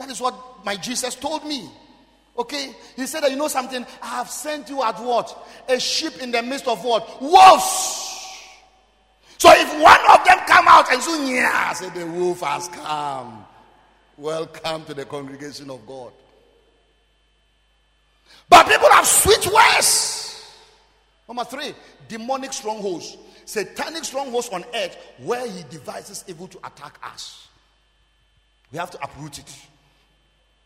[0.00, 1.68] That is what my Jesus told me.
[2.38, 2.74] Okay?
[2.96, 3.84] He said that you know something?
[4.02, 5.46] I have sent you at what?
[5.68, 7.20] A sheep in the midst of what?
[7.20, 8.16] Wolves.
[9.36, 13.44] So if one of them come out and say, yeah, say the wolf has come.
[14.16, 16.12] Welcome to the congregation of God.
[18.48, 20.50] But people have sweet words.
[21.28, 21.74] Number three,
[22.08, 23.18] demonic strongholds.
[23.44, 27.48] Satanic strongholds on earth where he devises evil to attack us.
[28.72, 29.66] We have to uproot it.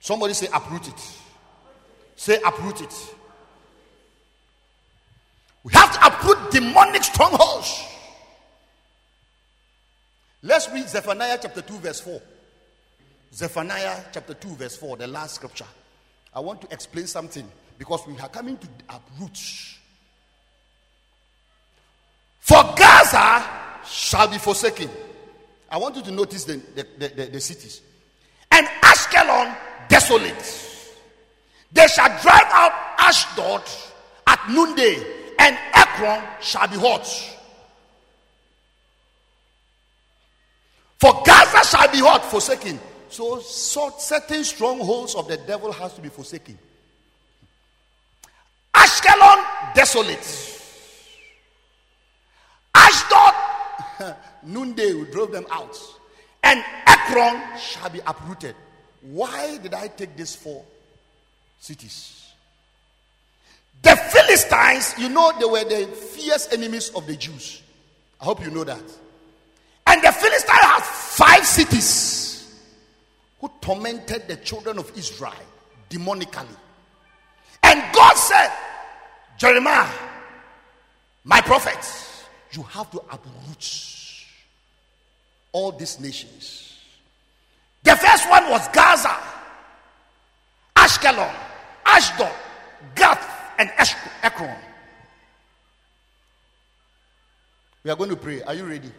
[0.05, 1.19] Somebody say uproot it.
[2.15, 3.15] Say uproot it.
[5.63, 7.83] We have to uproot demonic strongholds.
[10.43, 12.21] Let's read Zephaniah chapter 2, verse 4.
[13.33, 15.65] Zephaniah chapter 2, verse 4, the last scripture.
[16.35, 19.39] I want to explain something because we are coming to uproot.
[22.41, 23.43] For Gaza
[23.87, 24.91] shall be forsaken.
[25.71, 27.81] I want you to notice the, the, the, the cities.
[28.51, 29.57] And Ashkelon
[29.89, 30.61] desolate.
[31.73, 33.63] They shall drive out Ashdod
[34.27, 34.97] at noonday,
[35.39, 37.07] and Ekron shall be hot.
[40.99, 42.79] For Gaza shall be hot, forsaken.
[43.09, 46.59] So, so certain strongholds of the devil has to be forsaken.
[48.75, 50.61] Ashkelon desolate.
[52.75, 53.35] Ashdod
[54.45, 55.77] noonday we drove them out,
[56.43, 58.57] and Ekron shall be uprooted.
[59.05, 60.65] Why did I take these four
[61.65, 62.33] cities.
[63.83, 67.63] The Philistines, you know, they were the fierce enemies of the Jews.
[68.21, 68.83] I hope you know that.
[69.87, 72.61] And the Philistines had five cities
[73.41, 75.33] who tormented the children of Israel
[75.89, 76.57] demonically.
[77.63, 78.51] And God said,
[79.39, 79.91] Jeremiah,
[81.25, 81.79] my prophet,
[82.53, 84.27] you have to uproot
[85.53, 86.74] all these nations.
[87.85, 89.15] The first one was Gaza,
[90.75, 91.33] Ashkelon,
[91.85, 92.33] Ashdod,
[92.95, 93.71] Gath, and
[94.23, 94.57] Ekron.
[97.85, 98.43] We are going to pray.
[98.43, 98.91] Are you ready?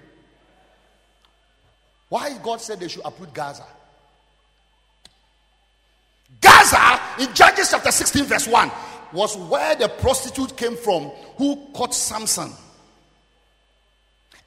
[2.10, 3.66] Why God said they should uproot Gaza?
[6.40, 8.72] Gaza, in Judges chapter 16, verse 1,
[9.14, 11.06] was where the prostitute came from
[11.38, 12.52] who caught Samson.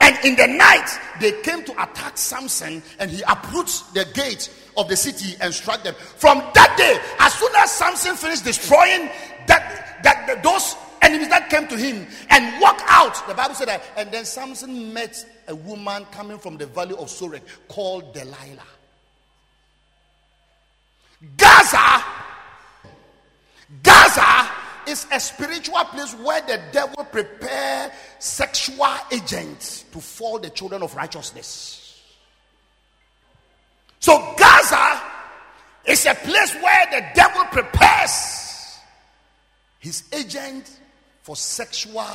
[0.09, 0.89] And in the night,
[1.19, 5.83] they came to attack Samson, and he uproots the gate of the city and struck
[5.83, 5.93] them.
[5.93, 9.07] From that day, as soon as Samson finished destroying
[9.45, 13.67] that, that, that those enemies that came to him and walked out, the Bible said
[13.67, 18.63] that, and then Samson met a woman coming from the valley of Sorek called Delilah.
[21.37, 22.03] Gaza
[24.89, 30.95] is a spiritual place where the devil prepare sexual agents to fall the children of
[30.95, 32.03] righteousness.
[33.99, 35.01] So Gaza
[35.85, 38.79] is a place where the devil prepares
[39.79, 40.69] his agent
[41.21, 42.05] for sexual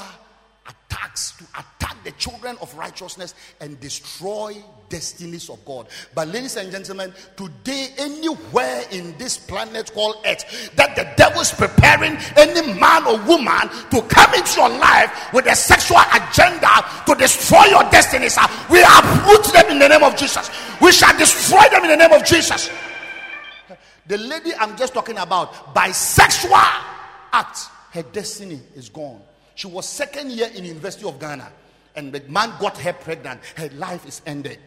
[0.67, 4.57] attacks to attack the children of righteousness and destroy
[4.89, 5.89] destinies of God.
[6.15, 11.51] But, ladies and gentlemen, today, anywhere in this planet called Earth, that the devil is
[11.51, 16.69] preparing any man or woman to come into your life with a sexual agenda
[17.07, 18.39] to destroy your destinies,
[18.71, 20.51] we uproot them in the name of Jesus.
[20.81, 22.71] We shall destroy them in the name of Jesus.
[24.07, 27.59] The lady I'm just talking about, by sexual act,
[27.93, 29.21] her destiny is gone.
[29.55, 31.51] She was second year in University of Ghana,
[31.97, 33.41] and the man got her pregnant.
[33.57, 34.59] Her life is ended.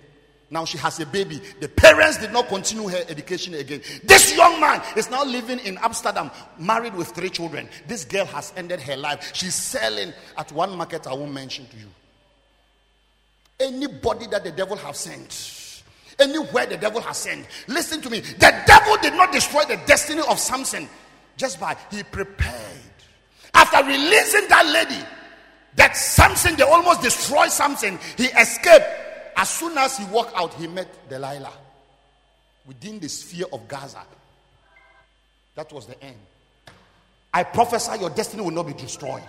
[0.50, 1.42] Now she has a baby.
[1.60, 3.82] The parents did not continue her education again.
[4.04, 7.68] This young man is now living in Amsterdam, married with three children.
[7.86, 9.32] This girl has ended her life.
[9.36, 11.88] She's selling at one market I won't mention to you.
[13.60, 15.84] Anybody that the devil has sent,
[16.18, 18.22] anywhere the devil has sent, listen to me.
[18.22, 20.88] The devil did not destroy the destiny of Samson
[21.36, 22.87] just by he prepared
[23.58, 25.04] after releasing that lady,
[25.76, 28.00] that Samson, they almost destroyed Samson.
[28.16, 28.86] He escaped.
[29.36, 31.54] As soon as he walked out, he met Delilah.
[32.68, 34.02] within the sphere of Gaza.
[35.56, 36.18] That was the end.
[37.34, 39.24] I prophesy your destiny will not be destroyed.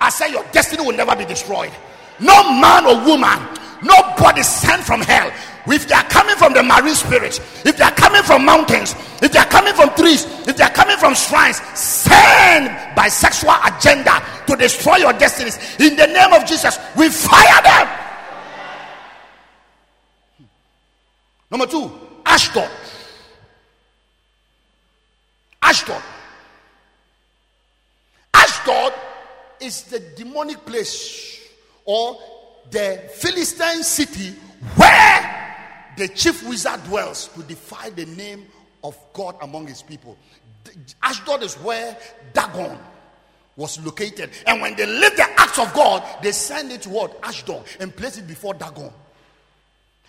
[0.00, 1.72] I say your destiny will never be destroyed.
[2.18, 3.38] No man or woman,
[3.82, 5.30] nobody sent from hell.
[5.68, 9.32] If they are coming from the marine spirit, if they are coming from mountains, if
[9.32, 14.22] they are coming from trees, if they are coming from shrines, sent by sexual agenda
[14.46, 17.88] to destroy your destinies, in the name of Jesus, we fire them.
[21.50, 21.90] Number two,
[22.24, 22.70] Ashdod.
[25.62, 26.02] Ashdod.
[28.34, 28.92] Ashdod
[29.60, 31.40] is the demonic place
[31.84, 32.18] or
[32.70, 34.34] the Philistine city
[34.76, 35.35] where
[35.96, 38.46] the chief wizard dwells to defy the name
[38.84, 40.16] of God among his people.
[41.02, 41.96] Ashdod is where
[42.32, 42.78] Dagon
[43.56, 44.30] was located.
[44.46, 47.18] And when they lift the acts of God, they send it to what?
[47.22, 48.92] Ashdod and place it before Dagon.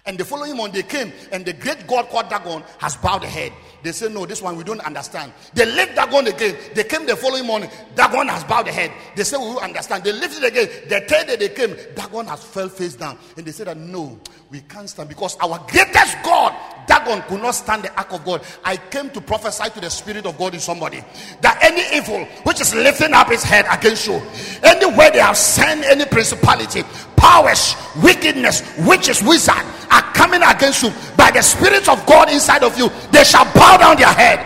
[0.07, 3.27] And the following month they came, and the great God called Dagon has bowed the
[3.27, 3.51] head.
[3.83, 5.33] They said, No, this one we don't understand.
[5.53, 6.55] They lift Dagon again.
[6.73, 7.69] They came the following morning.
[7.93, 8.91] Dagon has bowed the head.
[9.15, 10.05] They said, We understand.
[10.05, 10.69] They lifted again.
[10.87, 13.17] The third day they came, Dagon has fell face down.
[13.35, 14.17] And they said that no,
[14.49, 16.55] we can't stand because our greatest God,
[16.87, 18.41] Dagon, could not stand the ark of God.
[18.63, 21.03] I came to prophesy to the spirit of God in somebody
[21.41, 24.21] that any evil which is lifting up its head against you,
[24.63, 26.83] anywhere they have sent any principality,
[27.17, 32.77] powers, wickedness, witches, wizard are coming against you by the Spirit of God inside of
[32.77, 34.39] you, they shall bow down their head.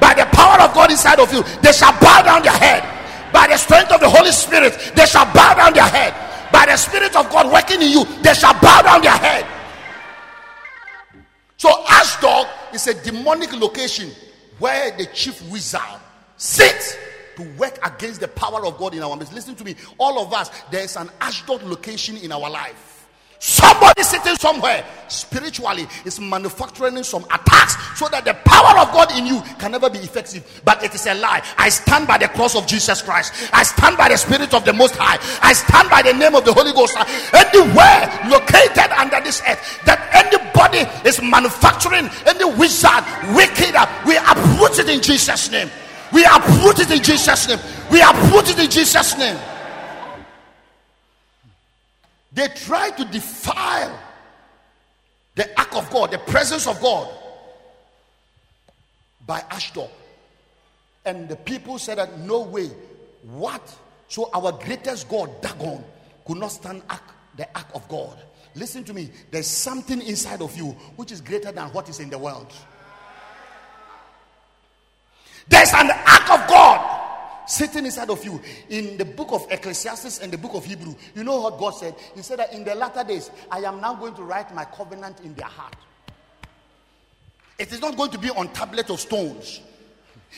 [0.00, 2.82] By the power of God inside of you, they shall bow down their head.
[3.32, 6.14] By the strength of the Holy Spirit, they shall bow down their head.
[6.52, 9.46] By the Spirit of God working in you, they shall bow down their head.
[11.56, 14.10] So, Ashdod is a demonic location
[14.58, 15.80] where the chief wizard
[16.36, 16.96] sits
[17.36, 19.32] to work against the power of God in our midst.
[19.32, 22.94] Listen to me, all of us, there is an Ashdod location in our life.
[23.44, 29.26] Somebody sitting somewhere spiritually is manufacturing some attacks so that the power of God in
[29.26, 30.62] you can never be effective.
[30.64, 31.44] But it is a lie.
[31.58, 33.50] I stand by the cross of Jesus Christ.
[33.52, 35.18] I stand by the Spirit of the Most High.
[35.42, 36.96] I stand by the name of the Holy Ghost.
[37.36, 43.04] Anywhere located under this earth that anybody is manufacturing any wizard,
[43.36, 43.76] wicked,
[44.08, 45.68] we uproot it in Jesus' name.
[46.14, 47.58] We uproot it in Jesus' name.
[47.90, 49.36] We uproot it in Jesus' name.
[52.32, 53.98] They try to defile
[55.34, 57.12] the act of God, the presence of God,
[59.26, 59.90] by Ashdod.
[61.04, 62.70] And the people said that no way.
[63.22, 63.76] What?
[64.06, 65.82] So our greatest God, Dagon,
[66.24, 66.82] could not stand
[67.36, 68.16] the act of God.
[68.54, 69.10] Listen to me.
[69.32, 72.52] There's something inside of you which is greater than what is in the world.
[75.48, 76.90] There's an act of God
[77.46, 78.40] sitting inside of you.
[78.70, 81.94] In the book of Ecclesiastes and the book of Hebrew, you know what God said?
[82.14, 85.20] He said that in the latter days, I am now going to write my covenant
[85.20, 85.76] in their heart.
[87.58, 89.60] It is not going to be on tablet of stones.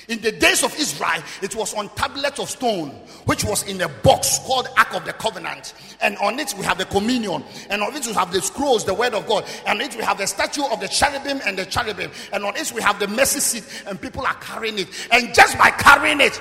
[0.08, 2.90] In the days of Israel, it was on tablet of stone,
[3.24, 5.74] which was in a box called Ark of the Covenant.
[6.00, 7.42] And on it we have the communion.
[7.70, 9.44] And on it we have the scrolls, the word of God.
[9.66, 12.10] And on it we have the statue of the cherubim and the cherubim.
[12.32, 13.84] And on it we have the mercy seat.
[13.86, 14.88] And people are carrying it.
[15.10, 16.40] And just by carrying it,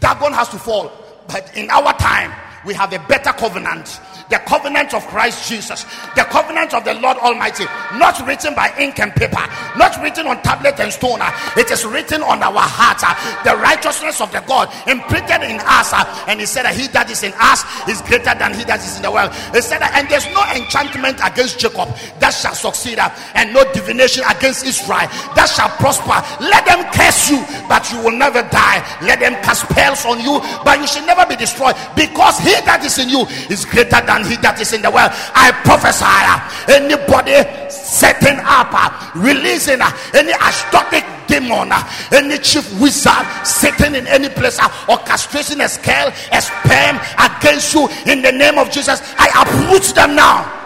[0.00, 0.92] Dagon has to fall.
[1.26, 2.32] But in our time,
[2.64, 4.00] we have a better covenant
[4.34, 5.84] the covenant of Christ Jesus,
[6.18, 9.46] the covenant of the Lord Almighty, not written by ink and paper,
[9.78, 11.22] not written on tablet and stone.
[11.56, 12.98] It is written on our heart,
[13.46, 15.94] the righteousness of the God imprinted in us.
[16.26, 18.96] And he said that he that is in us is greater than he that is
[18.98, 19.30] in the world.
[19.54, 24.26] He said that, and there's no enchantment against Jacob that shall succeed, and no divination
[24.26, 25.06] against Israel
[25.38, 26.18] that shall prosper.
[26.42, 27.38] Let them curse you,
[27.70, 28.82] but you will never die.
[28.98, 32.82] Let them cast spells on you, but you should never be destroyed because he that
[32.82, 35.10] is in you is greater than than he that is in the world.
[35.34, 37.36] I prophesy uh, anybody
[37.70, 41.72] setting up, uh, releasing uh, any Ashdodic demon,
[42.12, 48.22] any chief wizard sitting in any place, orchestrating a scale, a sperm against you in
[48.22, 49.00] the name of Jesus.
[49.18, 50.60] I uproot them now.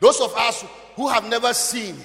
[0.00, 0.64] Those of us
[0.96, 1.96] who have never seen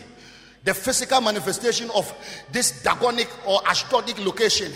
[0.63, 2.13] the physical manifestation of
[2.51, 4.71] this Dagonic or Ashdodic location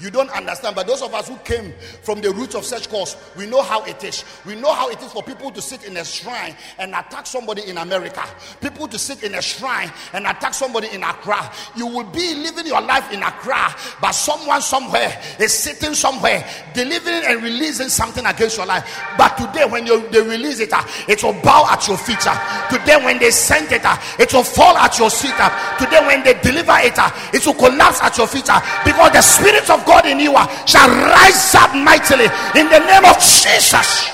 [0.00, 0.76] you don't understand.
[0.76, 1.72] But those of us who came
[2.02, 4.24] from the roots of such cause, we know how it is.
[4.44, 7.62] We know how it is for people to sit in a shrine and attack somebody
[7.68, 8.22] in America.
[8.60, 11.50] People to sit in a shrine and attack somebody in Accra.
[11.76, 17.22] You will be living your life in Accra, but someone somewhere is sitting somewhere, delivering
[17.24, 18.84] and releasing something against your life.
[19.16, 22.24] But today, when you, they release it, uh, it will bow at your feet.
[22.26, 22.68] Uh.
[22.68, 25.36] Today, when they send it, uh, it will fall at your feet.
[25.78, 26.94] Today, when they deliver it,
[27.32, 28.46] it will collapse at your feet
[28.84, 30.34] because the spirit of God in you
[30.66, 32.26] shall rise up mightily
[32.58, 34.10] in the name of Jesus.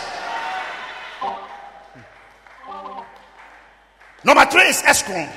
[4.24, 5.28] Number three is Ekron.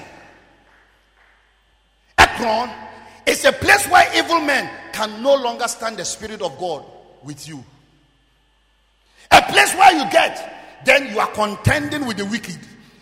[2.18, 2.70] Ekron
[3.26, 6.86] is a place where evil men can no longer stand the Spirit of God
[7.24, 7.64] with you.
[9.32, 12.60] A place where you get, then you are contending with the wicked.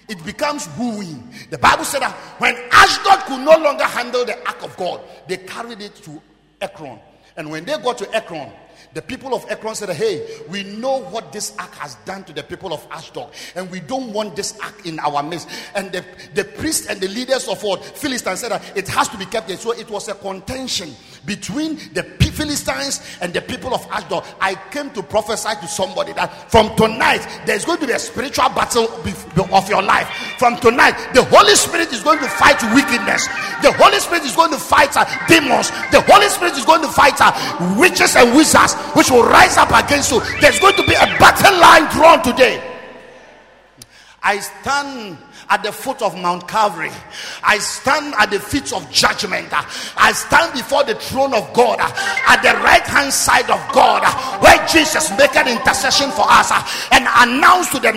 [0.07, 1.33] It becomes wooing.
[1.49, 5.37] The Bible said that when Ashdod could no longer handle the ark of God, they
[5.37, 6.21] carried it to
[6.61, 6.99] Ekron.
[7.37, 8.51] And when they got to Ekron,
[8.93, 12.43] the people of Ekron said, Hey, we know what this ark has done to the
[12.43, 15.49] people of Ashdod, and we don't want this ark in our midst.
[15.75, 16.03] And the,
[16.33, 19.47] the priests and the leaders of what Philistines said that it has to be kept
[19.47, 19.57] there.
[19.57, 20.95] So it was a contention
[21.25, 22.03] between the
[22.33, 24.25] Philistines and the people of Ashdod.
[24.41, 28.49] I came to prophesy to somebody that from tonight there's going to be a spiritual
[28.49, 28.89] battle
[29.53, 30.09] of your life.
[30.37, 33.27] From tonight, the Holy Spirit is going to fight wickedness.
[33.61, 35.69] The Holy Spirit is going to fight uh, demons.
[35.91, 37.31] The Holy Spirit is going to fight uh,
[37.79, 40.21] witches and wizards which will rise up against you.
[40.41, 42.61] There's going to be a battle line drawn today.
[44.21, 45.17] I stand
[45.53, 46.89] at the foot of Mount Calvary.
[47.43, 49.53] I stand at the feet of judgment.
[49.53, 54.01] I stand before the throne of God at the right hand side of God
[54.41, 56.49] where Jesus make an intercession for us
[56.89, 57.93] and announce to the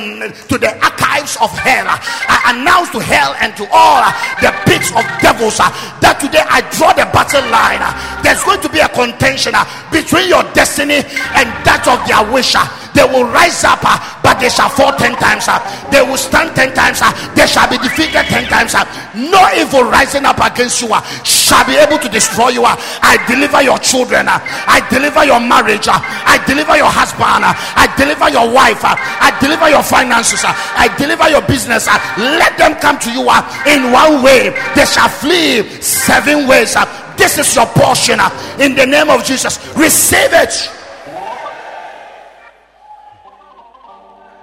[0.52, 1.88] to the archives of hell.
[1.88, 4.04] I announce to hell and to all
[4.44, 7.80] the pits of devils that today I draw the battle line.
[8.20, 9.56] There's going to be a contention
[9.88, 11.00] between your destiny
[11.32, 12.52] and that of their wish.
[12.96, 15.44] They will rise up, uh, but they shall fall ten times.
[15.44, 15.60] Uh.
[15.92, 17.12] They will stand ten times uh.
[17.36, 18.72] they shall be defeated 10 times.
[19.14, 20.88] No evil rising up against you
[21.24, 22.64] shall be able to destroy you.
[22.64, 24.26] I deliver your children.
[24.28, 25.88] I deliver your marriage.
[25.88, 27.44] I deliver your husband.
[27.44, 28.80] I deliver your wife.
[28.80, 30.40] I deliver your finances.
[30.44, 31.86] I deliver your business.
[32.16, 33.28] Let them come to you
[33.68, 34.56] in one way.
[34.74, 36.76] They shall flee seven ways.
[37.16, 38.20] This is your portion
[38.60, 39.60] in the name of Jesus.
[39.76, 40.52] Receive it.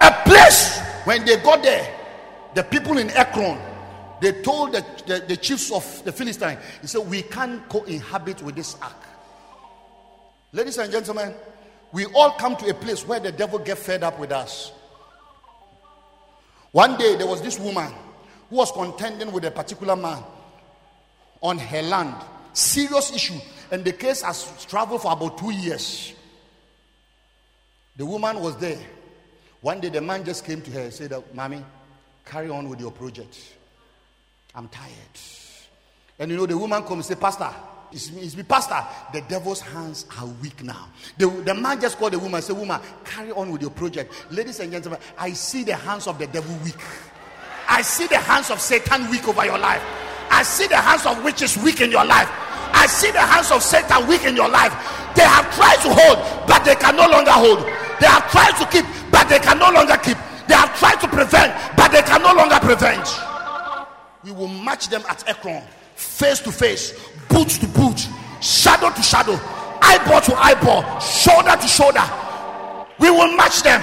[0.03, 1.93] A place when they got there
[2.53, 3.59] the people in Ekron,
[4.21, 8.55] they told the, the, the chiefs of the Philistine, he said, We can't co-inhabit with
[8.55, 8.95] this ark.
[10.51, 11.33] Ladies and gentlemen,
[11.91, 14.71] we all come to a place where the devil get fed up with us.
[16.71, 17.91] One day there was this woman
[18.49, 20.23] who was contending with a particular man
[21.41, 22.15] on her land.
[22.53, 23.39] Serious issue.
[23.71, 26.13] And the case has traveled for about two years.
[27.95, 28.79] The woman was there.
[29.63, 31.63] One day the man just came to her and said, oh, Mommy,
[32.25, 33.37] Carry on with your project.
[34.55, 34.93] I'm tired.
[36.19, 37.49] And you know, the woman comes and say, Pastor,
[37.91, 38.81] it's me, it's me, Pastor.
[39.11, 40.87] The devil's hands are weak now.
[41.17, 44.13] The, the man just called the woman and said, Woman, carry on with your project.
[44.31, 46.75] Ladies and gentlemen, I see the hands of the devil weak.
[47.67, 49.81] I see the hands of Satan weak over your life.
[50.29, 52.29] I see the hands of witches weak in your life.
[52.75, 54.73] I see the hands of Satan weak in your life.
[55.15, 57.82] They have tried to hold, but they can no longer hold.
[58.03, 60.17] They have tried to keep, but they can no longer keep.
[60.49, 63.07] They have tried to prevent, but they can no longer prevent.
[64.25, 65.63] We will match them at Ekron,
[65.95, 66.91] face to face,
[67.29, 68.05] boot to boot,
[68.41, 69.39] shadow to shadow,
[69.81, 72.03] eyeball to eyeball, shoulder to shoulder.
[72.99, 73.81] We will match them.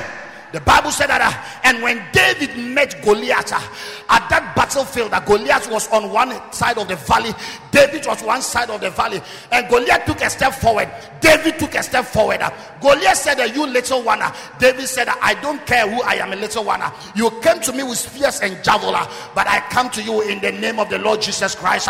[0.52, 3.60] The Bible said that, uh, and when David met Goliath uh,
[4.08, 7.32] at that battlefield, that uh, Goliath was on one side of the valley,
[7.70, 9.20] David was one side of the valley,
[9.52, 10.90] and Goliath took a step forward.
[11.20, 12.40] David took a step forward.
[12.40, 16.14] Uh, Goliath said, uh, "You little one." Uh, David said, "I don't care who I
[16.14, 16.82] am, a little one.
[17.14, 20.50] You came to me with spears and javelin, but I come to you in the
[20.50, 21.88] name of the Lord Jesus Christ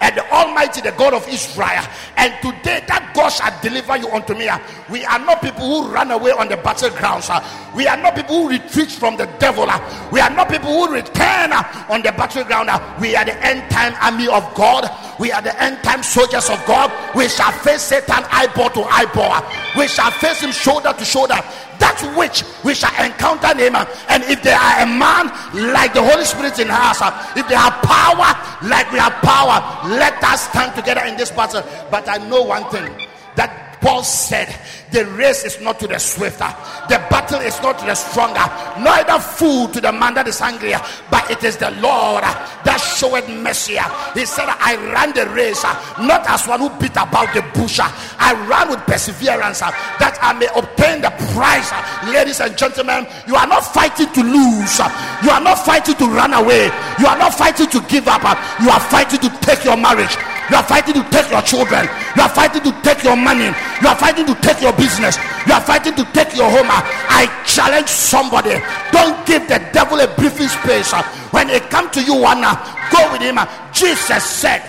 [0.00, 1.84] and the Almighty, the God of Israel.
[2.16, 4.48] And today, that God shall deliver you unto me.
[4.90, 7.30] We are not people who run away on the battlegrounds.
[7.74, 9.66] We are are not people who retreat from the devil.
[9.68, 9.78] Ah.
[10.12, 12.68] We are not people who return ah, on the battleground.
[12.70, 12.96] Ah.
[13.00, 14.90] We are the end time army of God.
[15.18, 16.90] We are the end time soldiers of God.
[17.14, 19.46] We shall face Satan eyeball to eyeball.
[19.78, 21.38] We shall face him shoulder to shoulder.
[21.78, 23.74] That which we shall encounter him.
[24.10, 25.30] And if they are a man
[25.72, 26.98] like the Holy Spirit in us,
[27.38, 28.34] if they have power
[28.66, 31.62] like we have power, let us stand together in this battle.
[31.90, 32.90] But I know one thing
[33.36, 34.48] that Paul said
[34.92, 36.48] the race is not to the swifter,
[36.88, 38.40] the battle is not to the stronger,
[38.80, 40.80] neither food to the man that is hungrier,
[41.10, 43.76] but it is the Lord that showeth mercy.
[44.16, 47.76] He said, I ran the race uh, not as one who beat about the bush,
[47.78, 49.68] uh, I ran with perseverance uh,
[50.00, 51.68] that I may obtain the prize.
[52.08, 54.80] Ladies and gentlemen, you are not fighting to lose,
[55.20, 58.24] you are not fighting to run away, you are not fighting to give up,
[58.64, 60.16] you are fighting to take your marriage,
[60.48, 61.84] you are fighting to take your children,
[62.16, 63.50] you are fighting to take your money,
[63.82, 65.16] you are fighting to take your business.
[65.46, 66.68] You are fighting to take your home.
[66.70, 68.60] I challenge somebody.
[68.92, 70.92] Don't give the devil a breathing space.
[71.32, 73.38] When it come to you, one go with him.
[73.72, 74.62] Jesus said,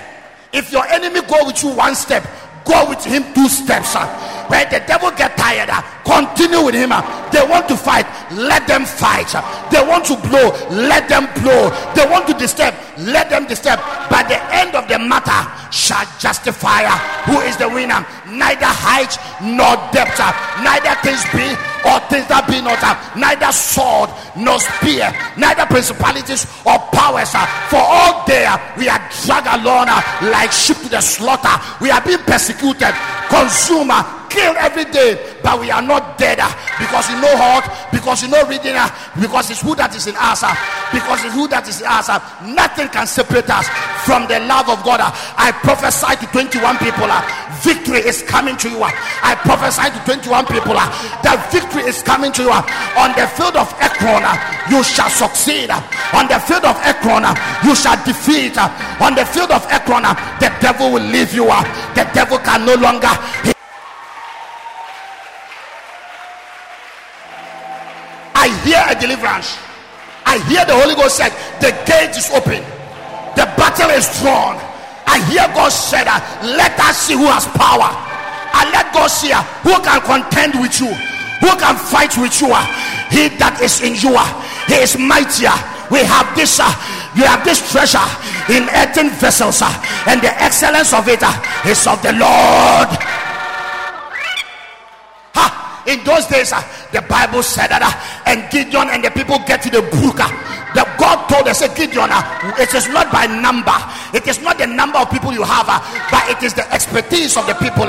[0.52, 2.26] if your enemy go with you one step,
[2.66, 3.96] go with him two steps.
[4.48, 5.70] Where the devil get tired,
[6.06, 6.90] continue with him.
[7.32, 9.34] They want to fight, let them fight.
[9.72, 11.70] They want to blow, let them blow.
[11.96, 13.80] They want to disturb, let them disturb.
[14.10, 15.42] By the end of the matter,
[15.72, 16.86] shall justify
[17.26, 18.06] who is the winner.
[18.30, 20.20] Neither height nor depth,
[20.64, 21.46] neither things be
[21.86, 22.82] or things that be not,
[23.16, 27.32] neither sword nor spear, neither principalities or powers.
[27.70, 29.88] For all uh, we are dragged along
[30.32, 31.54] like sheep to the slaughter.
[31.82, 32.94] We are being persecuted,
[33.30, 37.64] consumed, uh, killed every day, but we are not dead uh, because you know what?
[37.92, 38.76] Because you know reading,
[39.16, 40.52] because it's who that is in us, uh,
[40.92, 42.12] because it's who that is in us.
[42.12, 43.64] uh, Nothing can separate us
[44.04, 45.00] from the love of God.
[45.00, 47.08] I prophesy to 21 people,
[47.64, 48.84] victory is coming to you.
[48.84, 52.52] I prophesy to 21 people that victory is coming to you.
[53.00, 54.28] On the field of Ekron,
[54.68, 55.72] you shall succeed.
[56.12, 57.24] On the field of Ekron,
[57.64, 58.60] you shall defeat.
[59.00, 60.04] On the field of Ekron,
[60.44, 61.48] the devil will leave you.
[61.96, 63.55] The devil can no longer.
[68.46, 69.58] I hear a deliverance.
[70.22, 72.62] I hear the Holy Ghost said, The gate is open,
[73.34, 74.62] the battle is drawn.
[75.10, 77.90] I hear God said, uh, Let us see who has power.
[78.54, 80.94] And let God see uh, who can contend with you,
[81.42, 82.54] who can fight with you.
[83.10, 84.14] He that is in you,
[84.70, 85.54] he is mightier.
[85.90, 86.62] We have this,
[87.18, 88.06] you have this treasure
[88.54, 89.66] in earthen vessels,
[90.06, 91.22] and the excellence of it
[91.66, 92.90] is of the Lord.
[95.34, 95.84] Ha!
[95.90, 96.54] In those days,
[96.96, 97.92] the Bible said that, uh,
[98.24, 100.16] and Gideon and the people get to the brook.
[100.16, 100.32] Uh,
[100.72, 102.24] the God told us, Gideon, uh,
[102.56, 103.76] it is not by number,
[104.16, 107.36] it is not the number of people you have, uh, but it is the expertise
[107.36, 107.84] of the people.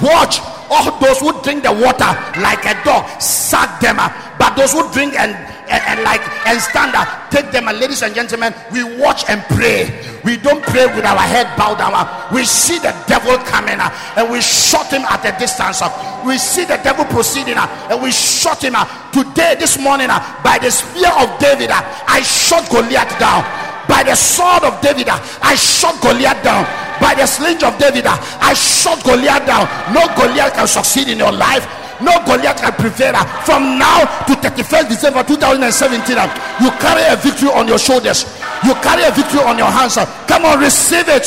[0.00, 0.40] Watch
[0.72, 2.08] all those who drink the water
[2.40, 5.36] like a dog, suck them up, but those who drink and
[5.70, 7.68] and, and like and stand up, take them.
[7.68, 9.88] And ladies and gentlemen, we watch and pray.
[10.24, 11.94] We don't pray with our head bowed down.
[12.34, 15.80] We see the devil coming uh, and we shot him at a distance.
[15.82, 15.88] uh.
[16.26, 18.74] We see the devil proceeding uh, and we shot him.
[18.76, 18.84] uh.
[19.12, 20.08] Today, this morning,
[20.44, 23.44] by the spear of David, I shot Goliath down.
[23.88, 26.68] By the sword of David, I shot Goliath down.
[27.00, 29.64] By the sling of David, I shot Goliath down.
[29.94, 31.64] No Goliath can succeed in your life.
[32.00, 33.16] No Goliath can prevail.
[33.16, 36.26] uh, From now to 31st December 2017, uh,
[36.60, 38.24] you carry a victory on your shoulders.
[38.64, 39.96] You carry a victory on your hands.
[39.96, 40.06] uh.
[40.26, 41.26] Come on, receive it.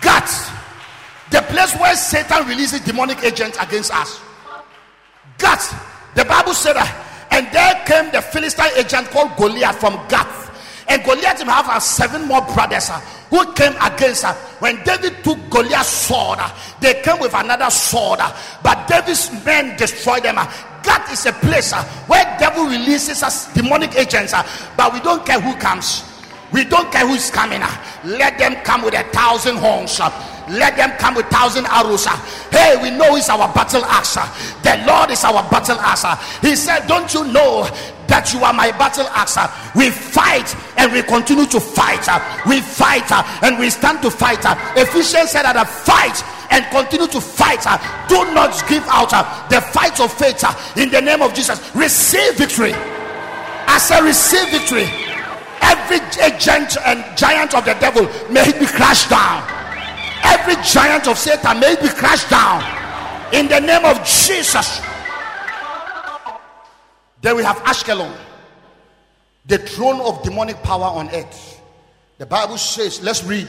[0.00, 0.50] Gath,
[1.30, 4.20] the place where Satan releases demonic agents against us.
[5.38, 5.74] Gath.
[6.14, 6.76] The Bible said.
[7.32, 10.49] And there came the Philistine agent called Goliath from Gath.
[10.90, 12.98] And Goliath himself had seven more brothers uh,
[13.30, 14.32] who came against her.
[14.58, 18.18] When David took Goliath's sword, uh, they came with another sword.
[18.20, 20.36] uh, But David's men destroyed them.
[20.38, 20.50] uh.
[20.82, 24.42] Gath is a place uh, where devil releases us demonic agents, uh,
[24.76, 26.02] but we don't care who comes.
[26.52, 27.62] We don't care who's coming.
[27.62, 27.70] uh.
[28.04, 30.00] Let them come with a thousand horns.
[30.50, 32.06] Let them come with thousand arrows.
[32.50, 34.14] Hey, we know it's our battle axe.
[34.62, 36.04] The Lord is our battle axe.
[36.40, 37.68] He said, Don't you know
[38.08, 39.38] that you are my battle axe?
[39.74, 42.02] We fight and we continue to fight.
[42.46, 43.10] We fight
[43.42, 44.42] and we stand to fight.
[44.76, 46.18] Ephesians said that a fight
[46.50, 47.62] and continue to fight.
[48.08, 49.14] Do not give out
[49.50, 50.42] the fight of faith
[50.76, 51.58] in the name of Jesus.
[51.74, 52.74] Receive victory.
[52.74, 54.90] I say, receive victory.
[55.62, 59.59] Every agent and giant of the devil may he be crushed down.
[60.24, 62.62] Every giant of Satan may be crushed down.
[63.32, 64.80] In the name of Jesus.
[67.22, 68.16] Then we have Ashkelon,
[69.46, 71.60] the throne of demonic power on earth.
[72.18, 73.46] The Bible says, let's read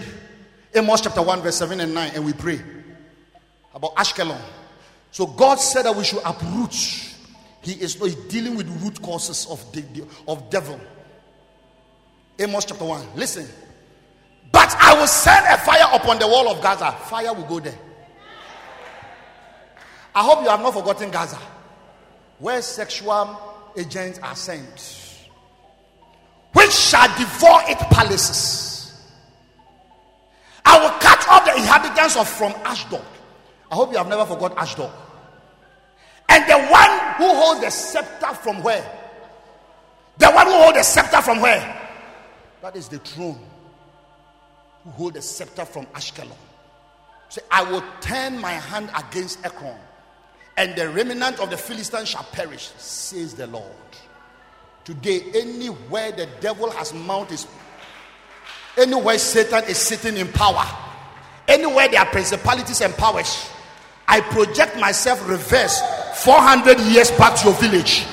[0.76, 2.62] Amos chapter 1, verse 7 and 9, and we pray
[3.74, 4.40] about Ashkelon.
[5.12, 6.74] So God said that we should uproot.
[7.62, 7.96] He is
[8.30, 9.84] dealing with root causes of the,
[10.28, 10.80] of devil.
[12.40, 13.16] Amos chapter 1.
[13.16, 13.48] Listen.
[14.52, 16.92] But I will send a fire upon the wall of Gaza.
[16.92, 17.78] Fire will go there.
[20.14, 21.40] I hope you have not forgotten Gaza,
[22.40, 23.40] where sexual
[23.78, 25.20] agents are sent,
[26.54, 29.08] which shall devour its palaces.
[30.66, 33.06] I will cut off the inhabitants of from Ashdod.
[33.72, 34.92] I hope you have never forgot Ashdod.
[36.28, 38.84] And the one who holds the scepter from where?
[40.18, 41.90] The one who holds the scepter from where?
[42.62, 43.40] That is the throne
[44.84, 46.36] who hold the scepter from Ashkelon.
[47.30, 49.78] Say, I will turn my hand against Ekron,
[50.58, 53.66] and the remnant of the Philistines shall perish, says the Lord.
[54.84, 57.48] Today, anywhere the devil has mounted his
[58.78, 60.66] anywhere Satan is sitting in power,
[61.48, 63.50] anywhere there are principalities and powers,
[64.08, 65.80] I project myself reverse
[66.24, 68.06] 400 years back to your village.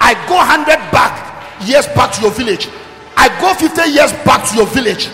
[0.00, 1.34] I go 100 back
[1.66, 2.68] years back to your village.
[3.16, 5.08] I go 50 years back to your village.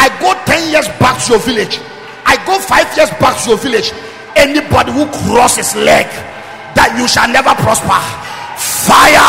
[0.00, 1.76] I go 10 years back to your village.
[2.24, 3.92] I go five years back to your village.
[4.32, 6.08] Anybody who crosses leg,
[6.72, 8.00] that you shall never prosper.
[8.56, 9.20] Fire.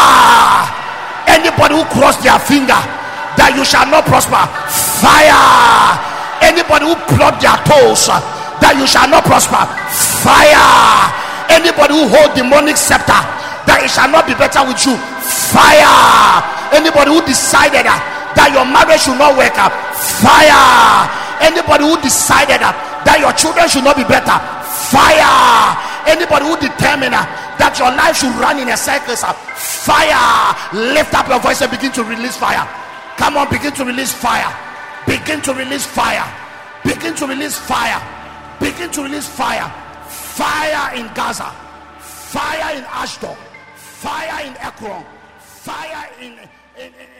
[1.27, 2.79] Anybody who cross their finger,
[3.35, 4.39] that you shall not prosper.
[5.03, 5.35] Fire.
[6.39, 8.07] Anybody who plug their toes,
[8.63, 9.67] that you shall not prosper.
[10.23, 11.11] Fire.
[11.51, 13.19] Anybody who hold demonic scepter,
[13.67, 14.95] that it shall not be better with you.
[15.51, 16.39] Fire.
[16.71, 18.10] Anybody who decided that
[18.53, 19.73] your marriage should not work out.
[20.21, 21.09] Fire.
[21.41, 22.69] Anybody who decided uh,
[23.03, 24.37] that your children should not be better.
[24.93, 25.73] Fire.
[26.05, 27.25] Anybody who determined uh,
[27.57, 29.17] that your life should run in a circle.
[29.17, 30.53] Fire.
[30.93, 32.67] Lift up your voice and begin to release fire.
[33.17, 34.49] Come on, begin to release fire.
[35.05, 36.25] Begin to release fire.
[36.83, 38.01] Begin to release fire.
[38.59, 39.69] Begin to release fire.
[40.07, 41.49] Fire in Gaza.
[41.99, 43.37] Fire in Ashdod.
[43.75, 45.03] Fire in Ekron.
[45.39, 46.33] Fire in,
[46.77, 47.10] in, in